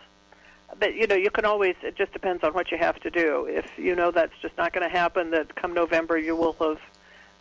[0.79, 3.47] but you know you can always it just depends on what you have to do.
[3.49, 6.79] If you know that's just not going to happen that come november you will have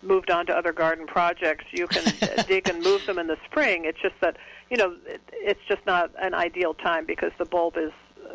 [0.02, 1.66] moved on to other garden projects.
[1.72, 2.04] You can
[2.48, 3.86] dig and move them in the spring.
[3.86, 4.38] It's just that
[4.70, 7.92] you know it, it's just not an ideal time because the bulb is
[8.26, 8.34] uh,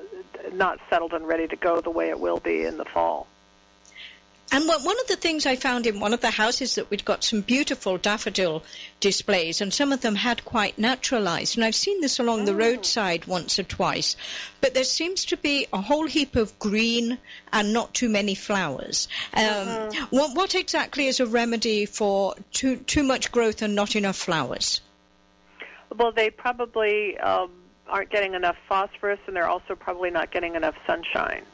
[0.53, 3.27] not settled and ready to go the way it will be in the fall
[4.53, 7.25] and one of the things I found in one of the houses that we'd got
[7.25, 8.63] some beautiful daffodil
[9.01, 11.57] displays, and some of them had quite naturalized.
[11.57, 12.45] And I've seen this along oh.
[12.45, 14.15] the roadside once or twice.
[14.61, 17.17] But there seems to be a whole heap of green
[17.51, 19.09] and not too many flowers.
[19.33, 20.07] Um, uh-huh.
[20.11, 24.83] what, what exactly is a remedy for too, too much growth and not enough flowers?
[25.97, 27.51] Well, they probably um,
[27.89, 31.45] aren't getting enough phosphorus, and they're also probably not getting enough sunshine.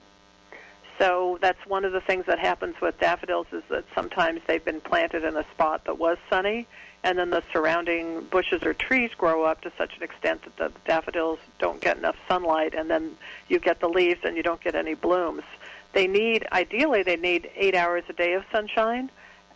[0.99, 4.81] So that's one of the things that happens with daffodils is that sometimes they've been
[4.81, 6.67] planted in a spot that was sunny,
[7.05, 10.73] and then the surrounding bushes or trees grow up to such an extent that the
[10.87, 13.17] daffodils don't get enough sunlight, and then
[13.49, 15.45] you get the leaves and you don't get any blooms.
[15.93, 19.11] They need, ideally, they need eight hours a day of sunshine.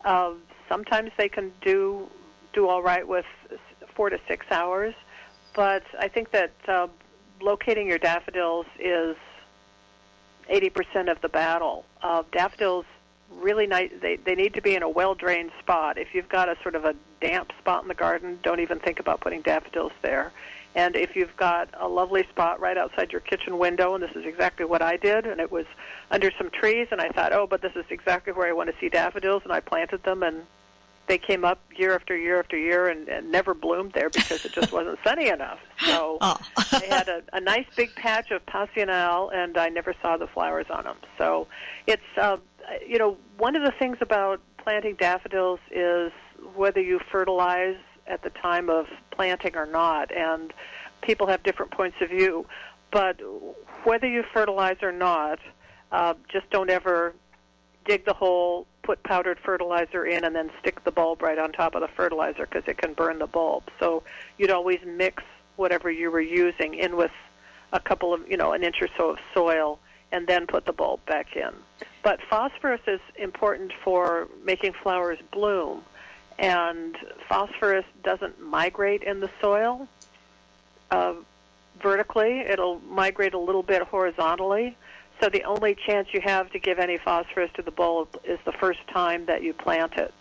[0.04, 0.34] Uh,
[0.68, 2.08] sometimes they can do
[2.52, 3.24] do all right with
[3.94, 4.94] four to six hours,
[5.54, 6.86] but I think that uh,
[7.40, 9.16] locating your daffodils is
[10.50, 11.84] 80% of the battle.
[12.02, 12.84] Uh, daffodils
[13.40, 13.90] really nice.
[14.00, 15.98] They they need to be in a well drained spot.
[15.98, 19.00] If you've got a sort of a damp spot in the garden, don't even think
[19.00, 20.32] about putting daffodils there.
[20.74, 24.24] And if you've got a lovely spot right outside your kitchen window, and this is
[24.24, 25.66] exactly what I did, and it was
[26.10, 28.76] under some trees, and I thought, oh, but this is exactly where I want to
[28.80, 30.46] see daffodils, and I planted them, and
[31.12, 34.52] they came up year after year after year and, and never bloomed there because it
[34.52, 35.58] just wasn't sunny enough.
[35.84, 36.38] So oh.
[36.80, 40.64] they had a, a nice big patch of Passionale, and I never saw the flowers
[40.70, 40.96] on them.
[41.18, 41.48] So
[41.86, 42.38] it's uh,
[42.88, 46.12] you know one of the things about planting daffodils is
[46.54, 50.54] whether you fertilize at the time of planting or not, and
[51.02, 52.46] people have different points of view.
[52.90, 53.20] But
[53.84, 55.40] whether you fertilize or not,
[55.90, 57.14] uh, just don't ever
[57.84, 61.74] dig the hole, put powdered fertilizer in, and then stick the bulb right on top
[61.74, 63.64] of the fertilizer because it can burn the bulb.
[63.78, 64.02] So
[64.38, 65.22] you'd always mix
[65.56, 67.12] whatever you were using in with
[67.72, 69.78] a couple of, you know, an inch or so of soil,
[70.10, 71.50] and then put the bulb back in.
[72.02, 75.82] But phosphorus is important for making flowers bloom,
[76.38, 76.96] and
[77.28, 79.88] phosphorus doesn't migrate in the soil
[80.90, 81.14] uh,
[81.80, 82.40] vertically.
[82.40, 84.76] It'll migrate a little bit horizontally.
[85.22, 88.52] So the only chance you have to give any phosphorus to the bulb is the
[88.52, 90.12] first time that you plant it.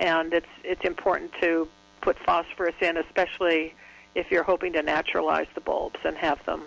[0.00, 1.68] And it's it's important to
[2.00, 3.74] put phosphorus in, especially
[4.16, 6.62] if you're hoping to naturalize the bulbs and have them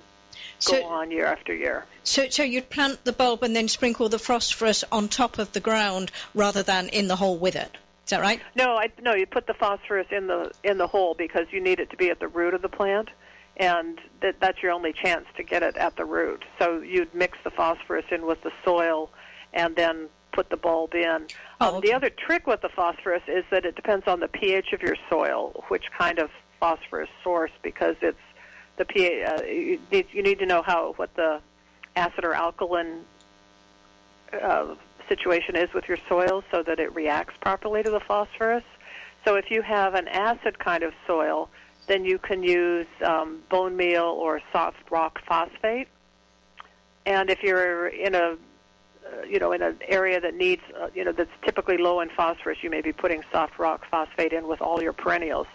[0.66, 1.86] go so, on year after year.
[2.06, 5.60] So, so you'd plant the bulb and then sprinkle the phosphorus on top of the
[5.60, 7.78] ground rather than in the hole with it.
[8.06, 8.40] Is that right?
[8.56, 9.14] No, I, no.
[9.14, 12.10] You put the phosphorus in the in the hole because you need it to be
[12.12, 13.10] at the root of the plant
[13.58, 16.44] and that that's your only chance to get it at the root.
[16.60, 19.10] So you'd mix the phosphorus in with the soil,
[19.54, 21.28] and then put the bulb in.
[21.62, 21.82] Oh, um.
[21.82, 24.96] The other trick with the phosphorus is that it depends on the pH of your
[25.10, 28.18] soil, which kind of phosphorus source, because it's
[28.78, 29.28] the pH.
[29.28, 31.40] Uh, you, need, you need to know how what the
[31.96, 33.02] acid or alkaline
[34.42, 34.74] uh,
[35.08, 38.64] situation is with your soil, so that it reacts properly to the phosphorus.
[39.26, 41.50] So if you have an acid kind of soil,
[41.88, 45.88] then you can use um, bone meal or soft rock phosphate.
[47.06, 48.38] And if you're in a
[49.06, 52.10] uh, you know, in an area that needs, uh, you know, that's typically low in
[52.10, 55.48] phosphorus, you may be putting soft rock phosphate in with all your perennials.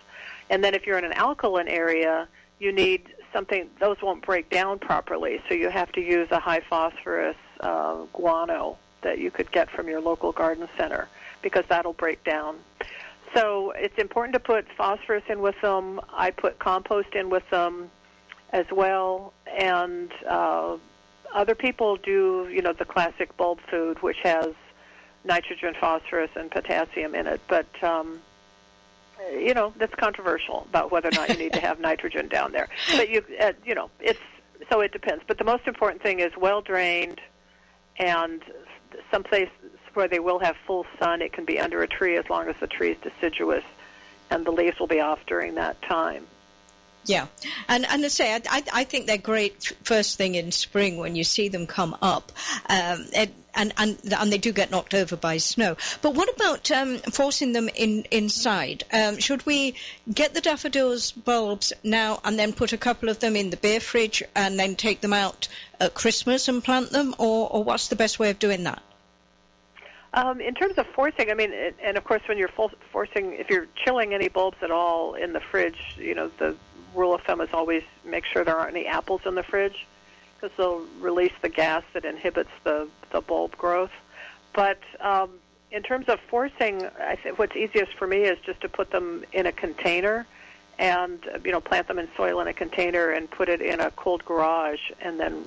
[0.51, 4.79] And then if you're in an alkaline area, you need something, those won't break down
[4.79, 9.71] properly, so you have to use a high phosphorus uh, guano that you could get
[9.71, 11.09] from your local garden center
[11.43, 12.59] because that'll break down.
[13.35, 16.01] So it's important to put phosphorus in with them.
[16.13, 17.91] I put compost in with them
[18.51, 20.77] as well, and uh,
[21.35, 24.49] other people do, you know, the classic bulb food, which has
[25.25, 27.41] nitrogen, phosphorus, and potassium in it.
[27.49, 28.21] But um,
[29.33, 32.69] you know, that's controversial about whether or not you need to have nitrogen down there.
[32.97, 34.21] But you, uh, you know, it's
[34.71, 35.23] so it depends.
[35.27, 37.21] But the most important thing is well drained,
[37.99, 38.43] and
[39.11, 39.51] someplace
[39.95, 41.23] where they will have full sun.
[41.23, 43.65] It can be under a tree as long as the tree is deciduous,
[44.31, 46.27] and the leaves will be off during that time.
[47.09, 47.27] Yeah,
[47.69, 51.25] and and I say I, I think they're great first thing in spring when you
[51.25, 52.33] see them come up,
[52.69, 55.79] um, and, and and they do get knocked over by snow.
[56.03, 58.85] But what about um, forcing them in inside?
[58.93, 59.75] Um, should we
[60.13, 63.81] get the daffodils bulbs now and then put a couple of them in the beer
[63.81, 65.49] fridge and then take them out
[65.81, 68.83] at Christmas and plant them, or or what's the best way of doing that?
[70.15, 71.53] Um, in terms of forcing, I mean,
[71.83, 72.51] and of course, when you're
[72.93, 76.57] forcing, if you're chilling any bulbs at all in the fridge, you know, the
[76.95, 79.87] rule of thumb is always make sure there aren't any apples in the fridge
[80.35, 83.91] because they'll release the gas that inhibits the, the bulb growth.
[84.55, 85.31] But um,
[85.71, 89.25] in terms of forcing, I think what's easiest for me is just to put them
[89.33, 90.27] in a container
[90.79, 93.91] and you know plant them in soil in a container and put it in a
[93.93, 95.47] cold garage and then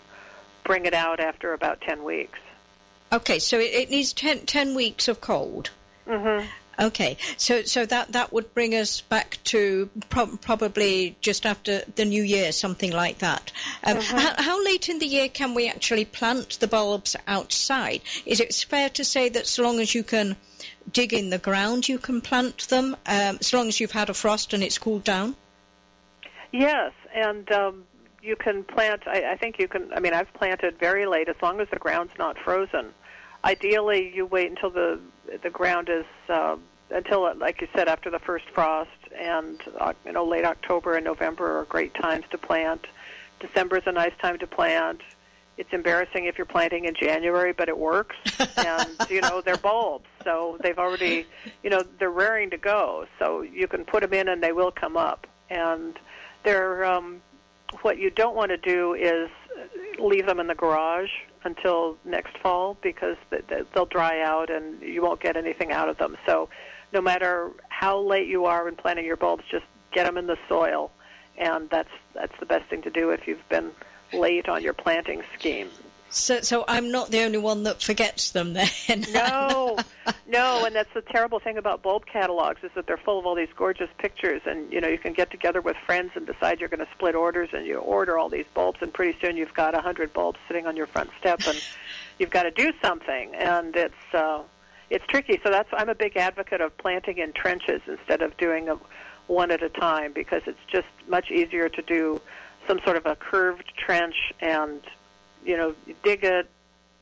[0.64, 2.38] bring it out after about 10 weeks.
[3.12, 5.70] Okay, so it, it needs 10, 10 weeks of cold.
[6.08, 6.48] Mm-hmm.
[6.80, 12.06] Okay, so so that that would bring us back to pro- probably just after the
[12.06, 13.52] new year, something like that.
[13.84, 14.18] Um, mm-hmm.
[14.18, 18.02] how, how, late in the year can we actually plant the bulbs outside?
[18.26, 20.38] Is it fair to say that so long as you can
[20.92, 24.14] dig in the ground, you can plant them, um, as long as you've had a
[24.16, 25.36] frost and it's cooled down?
[26.52, 27.84] Yes, and um,
[28.24, 29.04] you can plant.
[29.06, 29.94] I, I think you can.
[29.94, 32.94] I mean, I've planted very late, as long as the ground's not frozen.
[33.44, 35.00] Ideally, you wait until the
[35.44, 36.58] the ground is uh,
[36.92, 41.06] until, like you said, after the first frost, and uh, you know, late October and
[41.06, 42.86] November are great times to plant.
[43.40, 45.02] December is a nice time to plant.
[45.58, 48.16] It's embarrassing if you're planting in January, but it works.
[48.58, 51.26] and you know, they're bulbs, so they've already,
[51.64, 53.06] you know, they're raring to go.
[53.20, 55.28] So you can put them in, and they will come up.
[55.50, 55.98] And
[56.44, 57.22] they're um,
[57.82, 59.30] what you don't want to do is
[60.00, 61.12] leave them in the garage
[61.44, 63.18] until next fall because
[63.74, 66.18] they'll dry out and you won't get anything out of them.
[66.26, 66.50] So
[66.94, 70.38] no matter how late you are in planting your bulbs, just get them in the
[70.48, 70.92] soil,
[71.38, 73.72] and that's that's the best thing to do if you've been
[74.14, 75.70] late on your planting scheme.
[76.12, 78.68] So, so I'm not the only one that forgets them then.
[79.14, 79.78] no,
[80.28, 83.34] no, and that's the terrible thing about bulb catalogs is that they're full of all
[83.34, 86.70] these gorgeous pictures, and you know you can get together with friends and decide you're
[86.70, 89.74] going to split orders, and you order all these bulbs, and pretty soon you've got
[89.74, 91.58] a hundred bulbs sitting on your front step, and
[92.20, 94.42] you've got to do something, and it's uh,
[94.90, 95.40] it's tricky.
[95.44, 98.82] So that's I'm a big advocate of planting in trenches instead of doing them
[99.28, 102.20] one at a time because it's just much easier to do
[102.68, 104.82] some sort of a curved trench and
[105.46, 106.50] you know, dig it,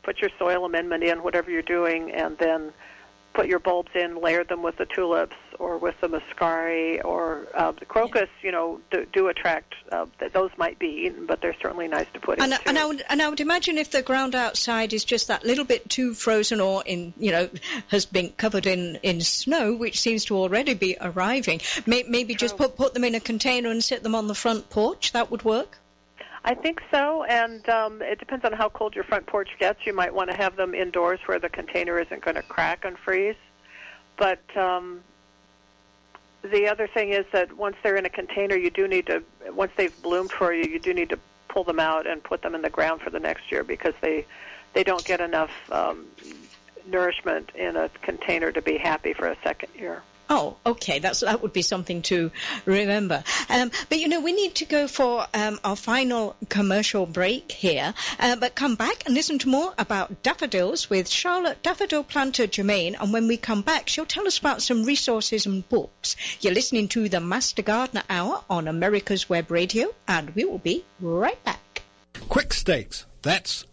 [0.03, 2.73] put your soil amendment in, whatever you're doing, and then
[3.33, 7.71] put your bulbs in, layer them with the tulips or with the muscari or uh,
[7.71, 8.29] the crocus.
[8.41, 12.19] You know, do, do attract uh, those might be eaten, but they're certainly nice to
[12.19, 12.59] put and, in.
[12.65, 15.65] And I would and I would imagine if the ground outside is just that little
[15.65, 17.49] bit too frozen or in you know
[17.89, 22.47] has been covered in in snow, which seems to already be arriving, may, maybe True.
[22.47, 25.11] just put put them in a container and sit them on the front porch.
[25.13, 25.77] That would work.
[26.43, 29.85] I think so, and um, it depends on how cold your front porch gets.
[29.85, 32.97] You might want to have them indoors where the container isn't going to crack and
[32.97, 33.35] freeze.
[34.17, 35.01] But um,
[36.41, 39.71] the other thing is that once they're in a container, you do need to, once
[39.75, 41.19] they've bloomed for you, you do need to
[41.49, 44.25] pull them out and put them in the ground for the next year because they
[44.73, 46.05] they don't get enough um,
[46.87, 50.03] nourishment in a container to be happy for a second year.
[50.29, 50.99] Oh, okay.
[50.99, 52.31] That's that would be something to
[52.65, 53.23] remember.
[53.49, 57.95] Um, but you know, we need to go for um, our final commercial break here.
[58.19, 62.95] Uh, but come back and listen to more about daffodils with Charlotte Daffodil Planter Germain.
[62.95, 66.15] And when we come back, she'll tell us about some resources and books.
[66.41, 70.85] You're listening to the Master Gardener Hour on America's Web Radio, and we will be
[70.99, 71.81] right back.
[72.13, 73.05] Quik Stakes.
[73.21, 73.65] That's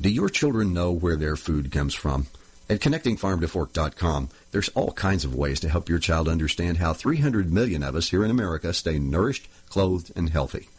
[0.00, 2.28] Do your children know where their food comes from?
[2.70, 7.82] At connectingfarmtofork.com, there's all kinds of ways to help your child understand how 300 million
[7.82, 10.70] of us here in America stay nourished, clothed, and healthy.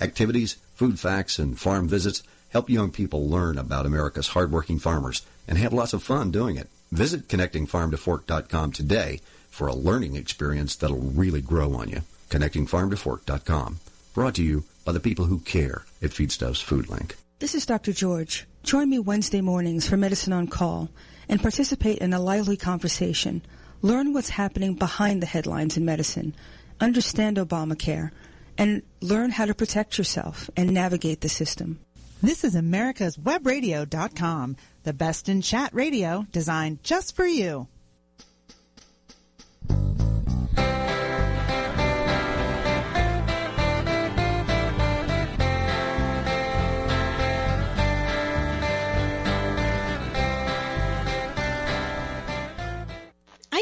[0.00, 5.56] Activities, food facts, and farm visits help young people learn about America's hardworking farmers and
[5.56, 6.68] have lots of fun doing it.
[6.90, 9.20] Visit connectingfarmtofork.com today
[9.50, 12.02] for a learning experience that'll really grow on you.
[12.28, 13.78] Connectingfarmtofork.com.
[14.14, 17.14] Brought to you by the people who care at Feedstuffs Food Link.
[17.44, 17.92] This is Dr.
[17.92, 18.46] George.
[18.62, 20.88] Join me Wednesday mornings for Medicine on Call
[21.28, 23.42] and participate in a lively conversation.
[23.82, 26.34] Learn what's happening behind the headlines in medicine,
[26.80, 28.12] understand Obamacare,
[28.56, 31.80] and learn how to protect yourself and navigate the system.
[32.22, 37.68] This is America's Webradio.com, the best in chat radio designed just for you.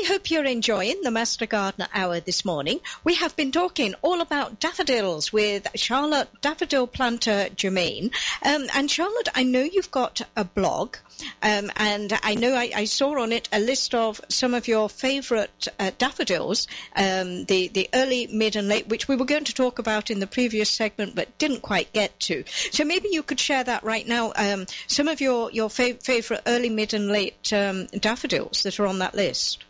[0.05, 2.80] Hope you're enjoying the Master Gardener Hour this morning.
[3.05, 8.11] We have been talking all about daffodils with Charlotte Daffodil Planter Germain.
[8.44, 10.96] Um, and Charlotte, I know you've got a blog,
[11.40, 14.88] um, and I know I, I, saw on it a list of some of your
[14.88, 19.55] favourite uh, daffodils, um, the, the early, mid, and late, which we were going to
[19.55, 22.42] talk about in the previous segment but didn't quite get to.
[22.72, 24.32] So maybe you could share that right now.
[24.34, 28.86] Um, some of your, your fav- favourite early, mid, and late um, daffodils that are
[28.86, 29.64] on that list.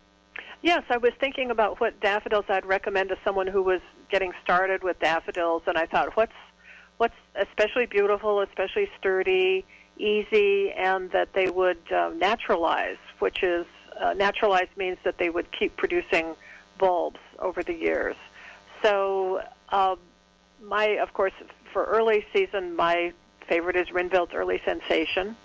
[0.63, 4.85] Yes, I was thinking about what daffodils I'd recommend to someone who was getting started
[4.85, 6.33] with daffodils, and I thought, what's
[6.99, 9.65] what's especially beautiful, especially sturdy,
[9.99, 13.67] easy, and that they would uh, naturalize, which is
[14.01, 16.37] uh, naturalize means that they would keep producing
[16.79, 18.15] bulbs over the years.
[18.83, 19.97] So, uh,
[20.63, 21.33] my of course
[21.73, 23.13] for early season, my
[23.49, 25.37] favorite is Rijnveld's Early Sensation,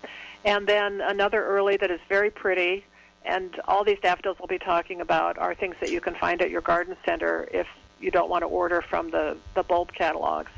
[0.44, 2.84] and then another early that is very pretty
[3.28, 6.50] and all these daffodils we'll be talking about are things that you can find at
[6.50, 7.66] your garden center if
[8.00, 10.50] you don't want to order from the, the bulb catalogs.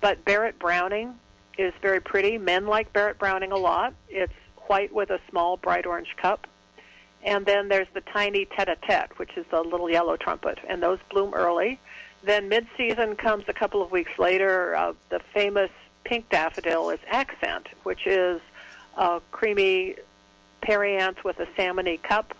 [0.00, 1.14] But Barrett Browning
[1.56, 2.36] is very pretty.
[2.36, 3.94] Men like Barrett Browning a lot.
[4.08, 4.32] It's
[4.66, 6.46] white with a small bright orange cup.
[7.22, 11.32] And then there's the tiny tete-a-tete, which is the little yellow trumpet, and those bloom
[11.34, 11.78] early.
[12.22, 14.74] Then mid-season comes a couple of weeks later.
[14.74, 15.70] Uh, the famous
[16.04, 18.40] pink daffodil is Accent, which is
[18.96, 19.96] a creamy
[20.66, 22.34] perianth with a salmony cup.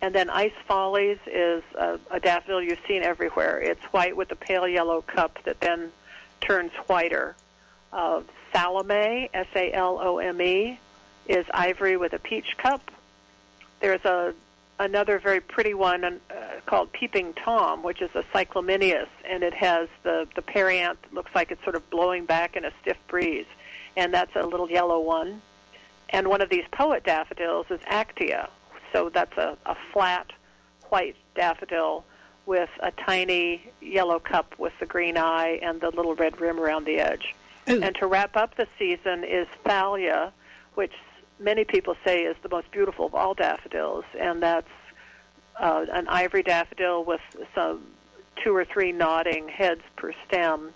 [0.00, 3.60] And then Ice Follies is a, a daffodil you've seen everywhere.
[3.60, 5.90] It's white with a pale yellow cup that then
[6.40, 7.34] turns whiter.
[7.92, 8.22] Uh,
[8.52, 10.78] Salome, S-A-L-O-M-E,
[11.26, 12.90] is ivory with a peach cup.
[13.80, 14.34] There's a
[14.80, 16.18] another very pretty one uh,
[16.66, 21.50] called Peeping Tom, which is a cyclamineus, and it has the the perianth looks like
[21.50, 23.46] it's sort of blowing back in a stiff breeze,
[23.96, 25.42] and that's a little yellow one.
[26.10, 28.48] And one of these poet daffodils is Actaea.
[28.92, 30.30] So that's a, a flat
[30.88, 32.04] white daffodil
[32.46, 36.86] with a tiny yellow cup with the green eye and the little red rim around
[36.86, 37.34] the edge.
[37.68, 37.82] Ooh.
[37.82, 40.32] And to wrap up the season is Thalia,
[40.74, 40.94] which
[41.38, 44.68] many people say is the most beautiful of all daffodils, and that's
[45.60, 47.20] uh, an ivory daffodil with
[47.54, 47.82] some
[48.42, 50.70] two or three nodding heads per stem,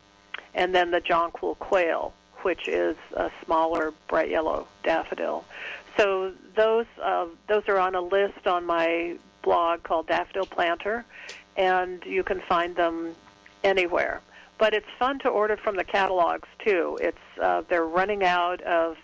[0.55, 2.13] and then the jonquil quail,
[2.43, 5.45] which is a smaller bright yellow daffodil.
[5.97, 11.05] So those uh, those are on a list on my blog called Daffodil Planter,
[11.57, 13.15] and you can find them
[13.65, 14.21] anywhere.
[14.59, 16.99] But it's fun to order from the catalogs too.
[17.01, 18.97] It's uh, they're running out of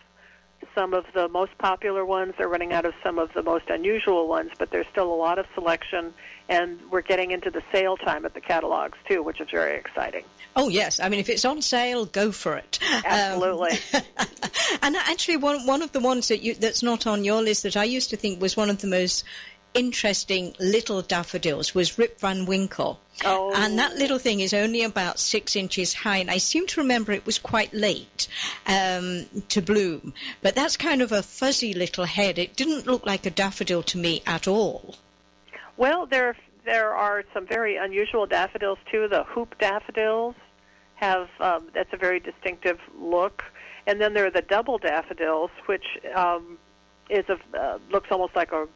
[0.74, 2.34] some of the most popular ones.
[2.38, 5.38] They're running out of some of the most unusual ones, but there's still a lot
[5.38, 6.14] of selection,
[6.48, 10.24] and we're getting into the sale time at the catalogs too, which is very exciting.
[10.56, 12.78] Oh yes, I mean if it's on sale, go for it.
[13.04, 13.78] Absolutely.
[13.94, 14.02] Um,
[14.82, 17.76] and actually, one one of the ones that you that's not on your list that
[17.76, 19.24] I used to think was one of the most
[19.74, 22.98] interesting little daffodils was Rip Van Winkle.
[23.24, 23.52] Oh.
[23.54, 27.12] And that little thing is only about six inches high, and I seem to remember
[27.12, 28.28] it was quite late
[28.66, 30.14] um, to bloom.
[30.42, 32.38] But that's kind of a fuzzy little head.
[32.38, 34.96] It didn't look like a daffodil to me at all.
[35.76, 39.08] Well, there there are some very unusual daffodils too.
[39.08, 40.34] The hoop daffodils
[40.96, 43.44] have um, that's a very distinctive look,
[43.86, 46.58] and then there are the double daffodils, which um,
[47.08, 48.66] is a uh, looks almost like a.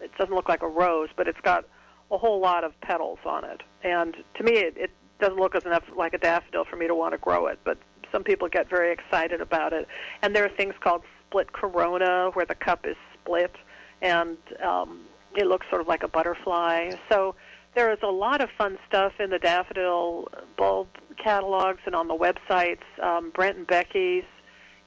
[0.00, 1.64] It doesn't look like a rose, but it's got
[2.10, 3.62] a whole lot of petals on it.
[3.82, 4.90] And to me, it, it
[5.20, 7.58] doesn't look as enough like a daffodil for me to want to grow it.
[7.64, 7.78] But
[8.12, 9.88] some people get very excited about it.
[10.22, 13.54] And there are things called split corona, where the cup is split,
[14.02, 15.00] and um,
[15.34, 16.92] it looks sort of like a butterfly.
[17.08, 17.34] So
[17.74, 20.88] there is a lot of fun stuff in the daffodil bulb
[21.22, 22.84] catalogs and on the websites.
[23.02, 24.24] Um, Brent and Becky's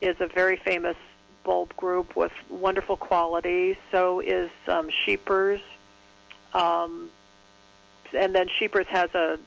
[0.02, 0.96] is a very famous
[1.50, 3.76] bulb group with wonderful quality.
[3.92, 5.62] So is um, Scheepers.
[6.54, 7.10] Um,
[8.16, 9.40] and then Scheepers has a,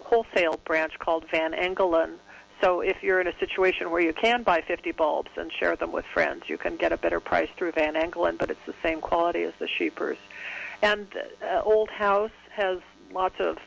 [0.00, 2.18] wholesale branch called Van Engelen.
[2.60, 5.92] So if you're in a situation where you can buy 50 bulbs and share them
[5.92, 9.00] with friends, you can get a better price through Van Engelen, but it's the same
[9.00, 10.16] quality as the Scheepers.
[10.82, 11.06] And
[11.48, 12.80] uh, Old House has
[13.12, 13.58] lots of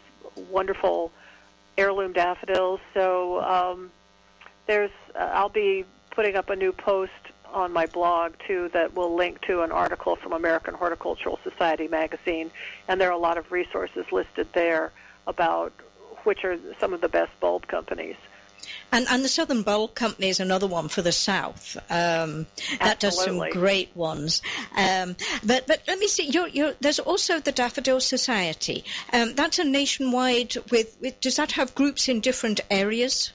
[0.49, 1.13] wonderful
[1.77, 2.81] heirloom daffodils.
[2.93, 3.91] So um,
[4.67, 7.11] there's, uh, I'll be putting up a new post
[7.53, 12.51] on my blog too that will link to an article from American Horticultural Society magazine,
[12.87, 14.91] and there are a lot of resources listed there
[15.27, 15.73] about
[16.23, 18.15] which are some of the best bulb companies.
[18.91, 21.77] And, and the Southern Bulb Company is another one for the South.
[21.89, 22.45] Um,
[22.79, 24.41] that does some great ones.
[24.77, 26.29] Um, but but let me see.
[26.29, 28.83] You're, you're, there's also the Daffodil Society.
[29.11, 30.55] Um, that's a nationwide.
[30.69, 33.31] With, with does that have groups in different areas?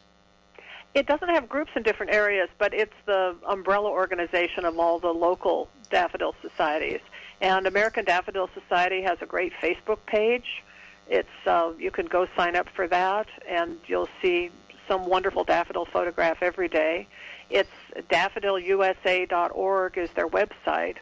[0.97, 5.13] It doesn't have groups in different areas, but it's the umbrella organization of all the
[5.13, 7.01] local daffodil societies.
[7.43, 10.65] And American Daffodil Society has a great Facebook page.
[11.07, 14.51] It's uh, you can go sign up for that, and you'll see
[14.89, 17.07] some wonderful daffodil photograph every day.
[17.51, 17.69] It's
[18.09, 20.97] daffodilusa.org is their website,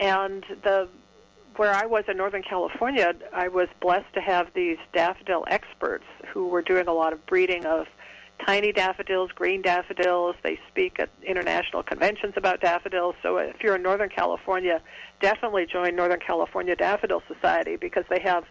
[0.00, 0.88] and the
[1.54, 6.48] where I was in Northern California, I was blessed to have these daffodil experts who
[6.48, 7.86] were doing a lot of breeding of
[8.44, 10.36] tiny daffodils, green daffodils.
[10.42, 13.14] They speak at international conventions about daffodils.
[13.22, 14.80] So if you're in Northern California,
[15.20, 18.44] definitely join Northern California Daffodil Society because they have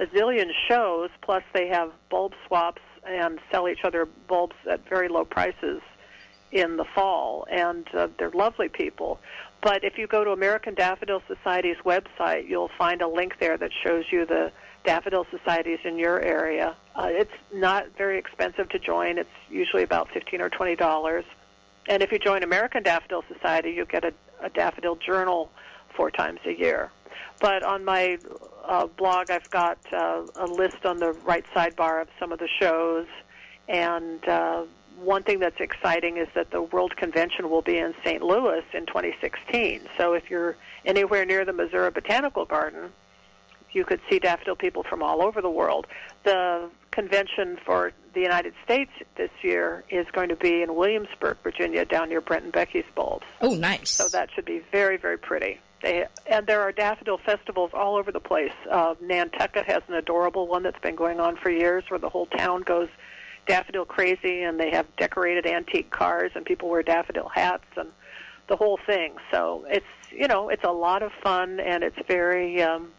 [0.00, 5.08] a zillion shows, plus they have bulb swaps and sell each other bulbs at very
[5.08, 5.80] low prices
[6.52, 9.18] in the fall, and uh, they're lovely people.
[9.66, 13.72] But if you go to American Daffodil Society's website, you'll find a link there that
[13.82, 14.52] shows you the
[14.84, 16.76] daffodil societies in your area.
[16.94, 19.18] Uh, it's not very expensive to join.
[19.18, 21.24] It's usually about fifteen or twenty dollars.
[21.88, 25.50] And if you join American Daffodil Society, you get a, a daffodil journal
[25.96, 26.92] four times a year.
[27.40, 28.18] But on my
[28.64, 32.48] uh, blog, I've got uh, a list on the right sidebar of some of the
[32.60, 33.08] shows.
[33.68, 34.62] And uh,
[35.02, 38.22] one thing that's exciting is that the World Convention will be in St.
[38.22, 39.82] Louis in 2016.
[39.96, 42.90] So if you're anywhere near the Missouri Botanical Garden,
[43.72, 45.86] you could see daffodil people from all over the world.
[46.24, 51.84] The convention for the United States this year is going to be in Williamsburg, Virginia,
[51.84, 53.26] down near Brent and Becky's bulbs.
[53.42, 53.90] Oh, nice.
[53.90, 55.60] So that should be very, very pretty.
[55.82, 58.52] They, and there are daffodil festivals all over the place.
[58.70, 62.26] Uh, Nantucket has an adorable one that's been going on for years, where the whole
[62.26, 62.88] town goes
[63.46, 67.88] daffodil crazy, and they have decorated antique cars, and people wear daffodil hats, and
[68.48, 69.14] the whole thing.
[69.30, 72.90] So it's you know it's a lot of fun, and it's very um,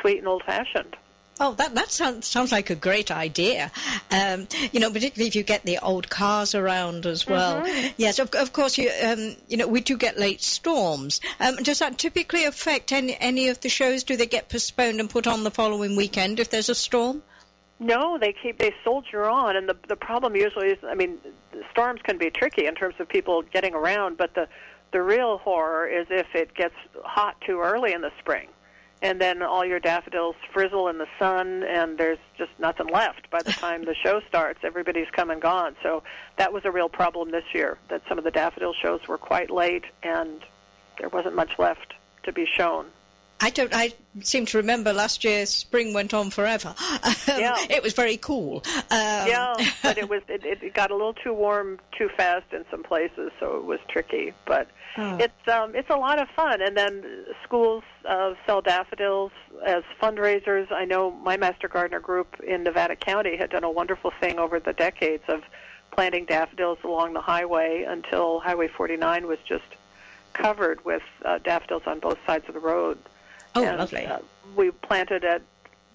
[0.00, 0.96] sweet and old fashioned.
[1.38, 3.70] Oh, that that sounds sounds like a great idea.
[4.10, 7.60] Um, you know, particularly if you get the old cars around as well.
[7.62, 7.88] Mm-hmm.
[7.98, 8.78] Yes, of, of course.
[8.78, 11.20] You um, you know, we do get late storms.
[11.38, 14.04] Um, does that typically affect any any of the shows?
[14.04, 17.22] Do they get postponed and put on the following weekend if there's a storm?
[17.78, 21.18] No, they keep they soldier on, and the the problem usually is, I mean,
[21.70, 24.48] storms can be tricky in terms of people getting around, but the
[24.92, 26.74] the real horror is if it gets
[27.04, 28.48] hot too early in the spring
[29.02, 33.42] and then all your daffodils frizzle in the sun and there's just nothing left by
[33.42, 34.60] the time the show starts.
[34.62, 35.76] Everybody's come and gone.
[35.82, 36.02] So
[36.38, 39.50] that was a real problem this year that some of the daffodil shows were quite
[39.50, 40.40] late and
[40.98, 42.86] there wasn't much left to be shown
[43.40, 43.74] I don't.
[43.74, 46.74] I seem to remember last year spring went on forever.
[47.28, 48.62] yeah, it was very cool.
[48.66, 52.64] Um, yeah, but it was it, it got a little too warm too fast in
[52.70, 54.32] some places, so it was tricky.
[54.46, 55.18] But oh.
[55.18, 56.62] it's um, it's a lot of fun.
[56.62, 57.04] And then
[57.44, 59.32] schools uh, sell daffodils
[59.66, 60.72] as fundraisers.
[60.72, 64.60] I know my Master Gardener group in Nevada County had done a wonderful thing over
[64.60, 65.42] the decades of
[65.90, 69.64] planting daffodils along the highway until Highway 49 was just
[70.32, 72.98] covered with uh, daffodils on both sides of the road.
[73.56, 74.06] Oh, and, lovely.
[74.06, 74.18] Uh,
[74.54, 75.42] we planted at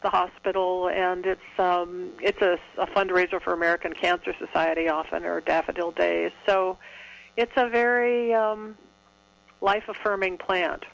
[0.01, 5.41] the hospital, and it's um, it's a, a fundraiser for American Cancer Society often, or
[5.41, 6.31] Daffodil Days.
[6.45, 6.77] So
[7.37, 8.77] it's a very um,
[9.61, 10.85] life affirming plant.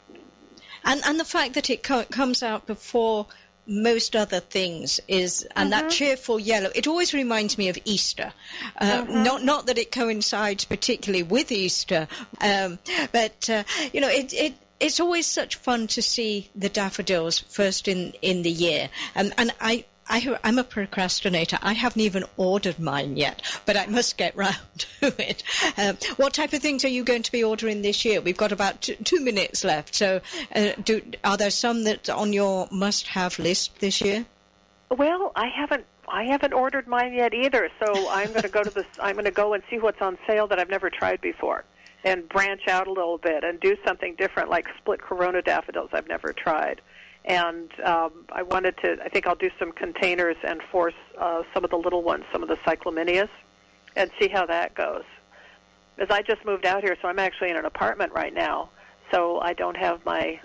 [0.84, 3.28] And and the fact that it co- comes out before
[3.66, 6.70] most other things is, and that cheerful yellow.
[6.74, 8.34] It always reminds me of Easter.
[8.78, 12.08] Uh, Not not that it coincides particularly with Easter,
[12.42, 12.80] um,
[13.12, 13.64] but uh,
[13.94, 14.34] you know it.
[14.34, 19.34] it it's always such fun to see the daffodils first in, in the year, and
[19.38, 19.86] and I.
[20.10, 21.60] I, I'm a procrastinator.
[21.62, 24.56] I haven't even ordered mine yet, but I must get round
[25.02, 25.44] to it.
[25.78, 28.22] Um, what type of things are you going to be ordering this year?
[28.22, 29.96] We've got about two, two minutes left.
[29.96, 30.22] So,
[30.56, 34.26] uh, do, are there some that on your must-have list this year?
[34.90, 38.70] Well, I haven't I haven't ordered mine yet either, so I'm going to go to
[38.70, 38.86] this.
[39.02, 41.66] I'm going to go and see what's on sale that I've never tried before,
[42.04, 46.08] and branch out a little bit and do something different, like split Corona daffodils I've
[46.08, 46.82] never tried.
[47.26, 48.98] And um, I wanted to.
[49.04, 52.42] I think I'll do some containers and force uh, some of the little ones, some
[52.42, 53.30] of the cyclamineus,
[53.98, 55.04] and see how that goes.
[55.98, 58.70] As I just moved out here, so I'm actually in an apartment right now,
[59.12, 60.40] so I don't have my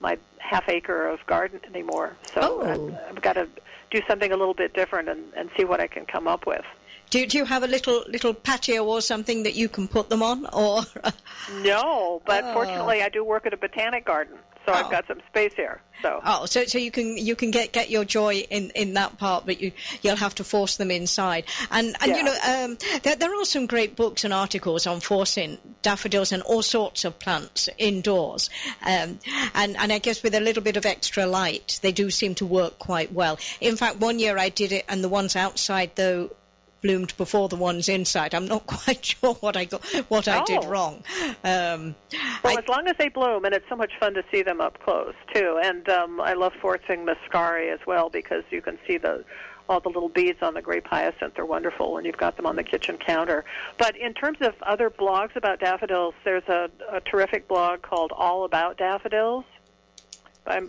[0.00, 2.16] my half acre of garden anymore.
[2.32, 2.62] So Oh.
[2.62, 3.46] I've, I've got to
[3.90, 6.64] do something a little bit different and, and see what I can come up with.
[7.10, 10.22] Do, do you have a little little patio or something that you can put them
[10.22, 10.82] on, or
[11.62, 12.52] No, but Oh.
[12.54, 15.82] fortunately I do work at a botanic garden, so I've got some space here.
[16.02, 19.18] So oh, so so you can you can get get your joy in in that
[19.18, 21.44] part, but you you'll have to force them inside.
[21.70, 25.58] And and you know um, there there are some great books and articles on forcing
[25.82, 28.50] daffodils and all sorts of plants indoors.
[28.82, 29.18] Um,
[29.54, 32.46] and and I guess with a little bit of extra light, they do seem to
[32.46, 33.38] work quite well.
[33.60, 36.30] In fact, one year I did it, and the ones outside though
[36.82, 38.34] bloomed before the ones inside.
[38.34, 40.68] I'm not quite sure what I got, what I did Oh.
[40.68, 41.02] wrong.
[41.44, 41.94] Um,
[42.42, 44.78] Well, as long as they bloom, and it's so much fun to see them up
[44.82, 45.60] close too.
[45.62, 49.24] And um, I love forcing muscari as well because you can see the
[49.68, 52.56] all the little beads on the grape hyacinth are wonderful when you've got them on
[52.56, 53.44] the kitchen counter.
[53.78, 58.42] But in terms of other blogs about daffodils, there's a, a terrific blog called All
[58.44, 59.44] About Daffodils
[60.44, 60.62] by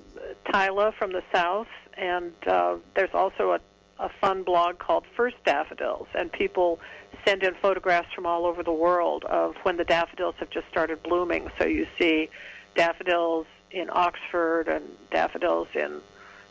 [0.51, 1.65] Tyla from the South,
[1.97, 3.59] and uh, there's also a,
[4.01, 6.79] a fun blog called First Daffodils, and people
[7.25, 11.01] send in photographs from all over the world of when the daffodils have just started
[11.03, 11.51] blooming.
[11.59, 12.29] So you see
[12.75, 16.01] daffodils in Oxford and daffodils in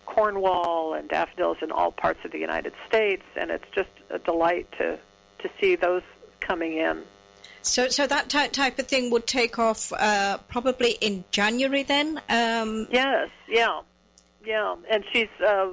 [0.07, 4.71] Cornwall and daffodils in all parts of the United States, and it's just a delight
[4.79, 4.99] to
[5.41, 6.03] to see those
[6.41, 7.03] coming in.
[7.63, 12.21] So, so that ty- type of thing would take off uh, probably in January then.
[12.29, 13.81] Um, Yes, yeah,
[14.45, 14.77] yeah.
[14.91, 15.69] And she's uh,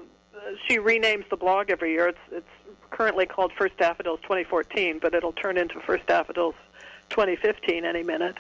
[0.68, 2.08] she renames the blog every year.
[2.10, 2.48] It's it's
[2.90, 6.56] currently called First Daffodils 2014, but it'll turn into First Daffodils
[7.10, 8.38] 2015 any minute.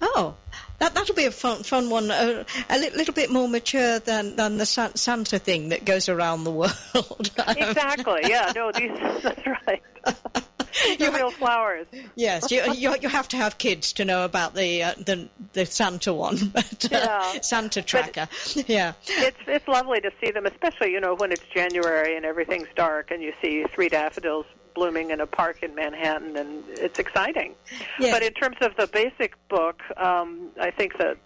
[0.00, 0.34] oh,
[0.78, 2.10] that that'll be a fun fun one.
[2.10, 6.08] Uh, a li- little bit more mature than than the San- Santa thing that goes
[6.08, 7.30] around the world.
[7.48, 8.22] Exactly.
[8.24, 8.52] Yeah.
[8.54, 8.90] No, these
[9.22, 9.82] that's right.
[11.00, 11.86] Are real flowers.
[12.14, 15.66] yes, you, you you have to have kids to know about the uh, the the
[15.66, 17.40] Santa one, but, uh, Yeah.
[17.40, 18.28] Santa tracker.
[18.66, 18.92] yeah.
[19.06, 23.10] It's it's lovely to see them, especially you know when it's January and everything's dark
[23.10, 27.54] and you see three daffodils blooming in a park in Manhattan, and it's exciting.
[27.98, 28.12] Yeah.
[28.12, 31.18] But in terms of the basic book, um, I think that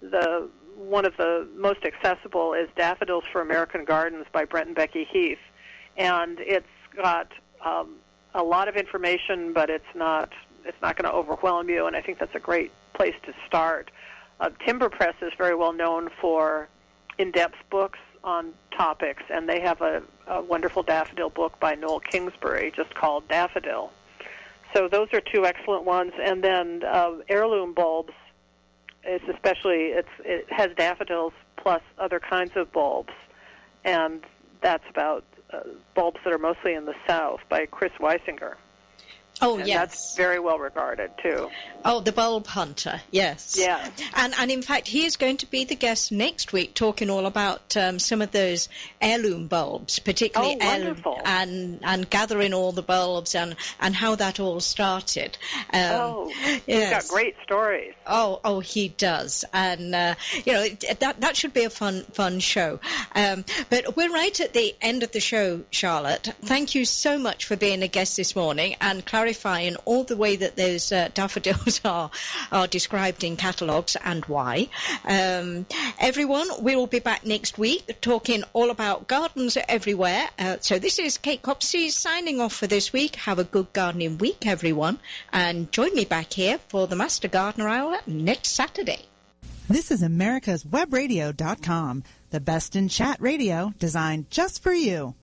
[0.00, 5.04] the one of the most accessible is Daffodils for American Gardens by Brent and Becky
[5.04, 5.38] Heath,
[5.96, 7.32] and it's got
[7.64, 7.96] um,
[8.34, 10.32] a lot of information, but it's not
[10.64, 13.90] it's not going to overwhelm you, and I think that's a great place to start.
[14.40, 16.68] Uh, Timber Press is very well known for
[17.16, 22.72] in-depth books on topics, and they have a, a wonderful daffodil book by Noel Kingsbury
[22.74, 23.90] just called Daffodil.
[24.74, 28.12] So those are two excellent ones, and then uh, heirloom bulbs.
[29.04, 33.12] It's especially it's it has daffodils plus other kinds of bulbs,
[33.84, 34.22] and
[34.60, 35.60] that's about Uh,
[35.94, 38.56] bulbs that are mostly in the South by Chris Wiesinger.
[39.40, 39.78] Oh and yes.
[39.78, 41.48] that's very well regarded too.
[41.84, 43.56] Oh, the bulb hunter, yes.
[43.58, 43.90] Yes.
[44.14, 47.26] And and in fact, he is going to be the guest next week, talking all
[47.26, 48.68] about um, some of those
[49.00, 54.40] heirloom bulbs, particularly Oh, heirloom, and and gathering all the bulbs and and how that
[54.40, 55.38] all started.
[55.72, 57.08] Um, oh, he's yes.
[57.08, 57.94] got great stories.
[58.06, 60.14] Oh, oh, he does, and uh,
[60.44, 60.68] you know
[60.98, 62.80] that that should be a fun fun show.
[63.14, 66.32] Um, but we're right at the end of the show, Charlotte.
[66.42, 70.36] Thank you so much for being a guest this morning and clarifying all the way
[70.36, 72.10] that those uh, daffodils are
[72.50, 74.68] are described in catalogues and why.
[75.04, 75.66] Um,
[75.98, 80.28] everyone, we will be back next week talking all about gardens everywhere.
[80.38, 83.16] Uh, so this is Kate Copsey signing off for this week.
[83.16, 84.98] Have a good gardening week, everyone,
[85.30, 89.04] and join me back here for the Master Gardener Hour next Saturday.
[89.68, 95.14] This is America's Webradio.com, the best in chat radio designed just for you.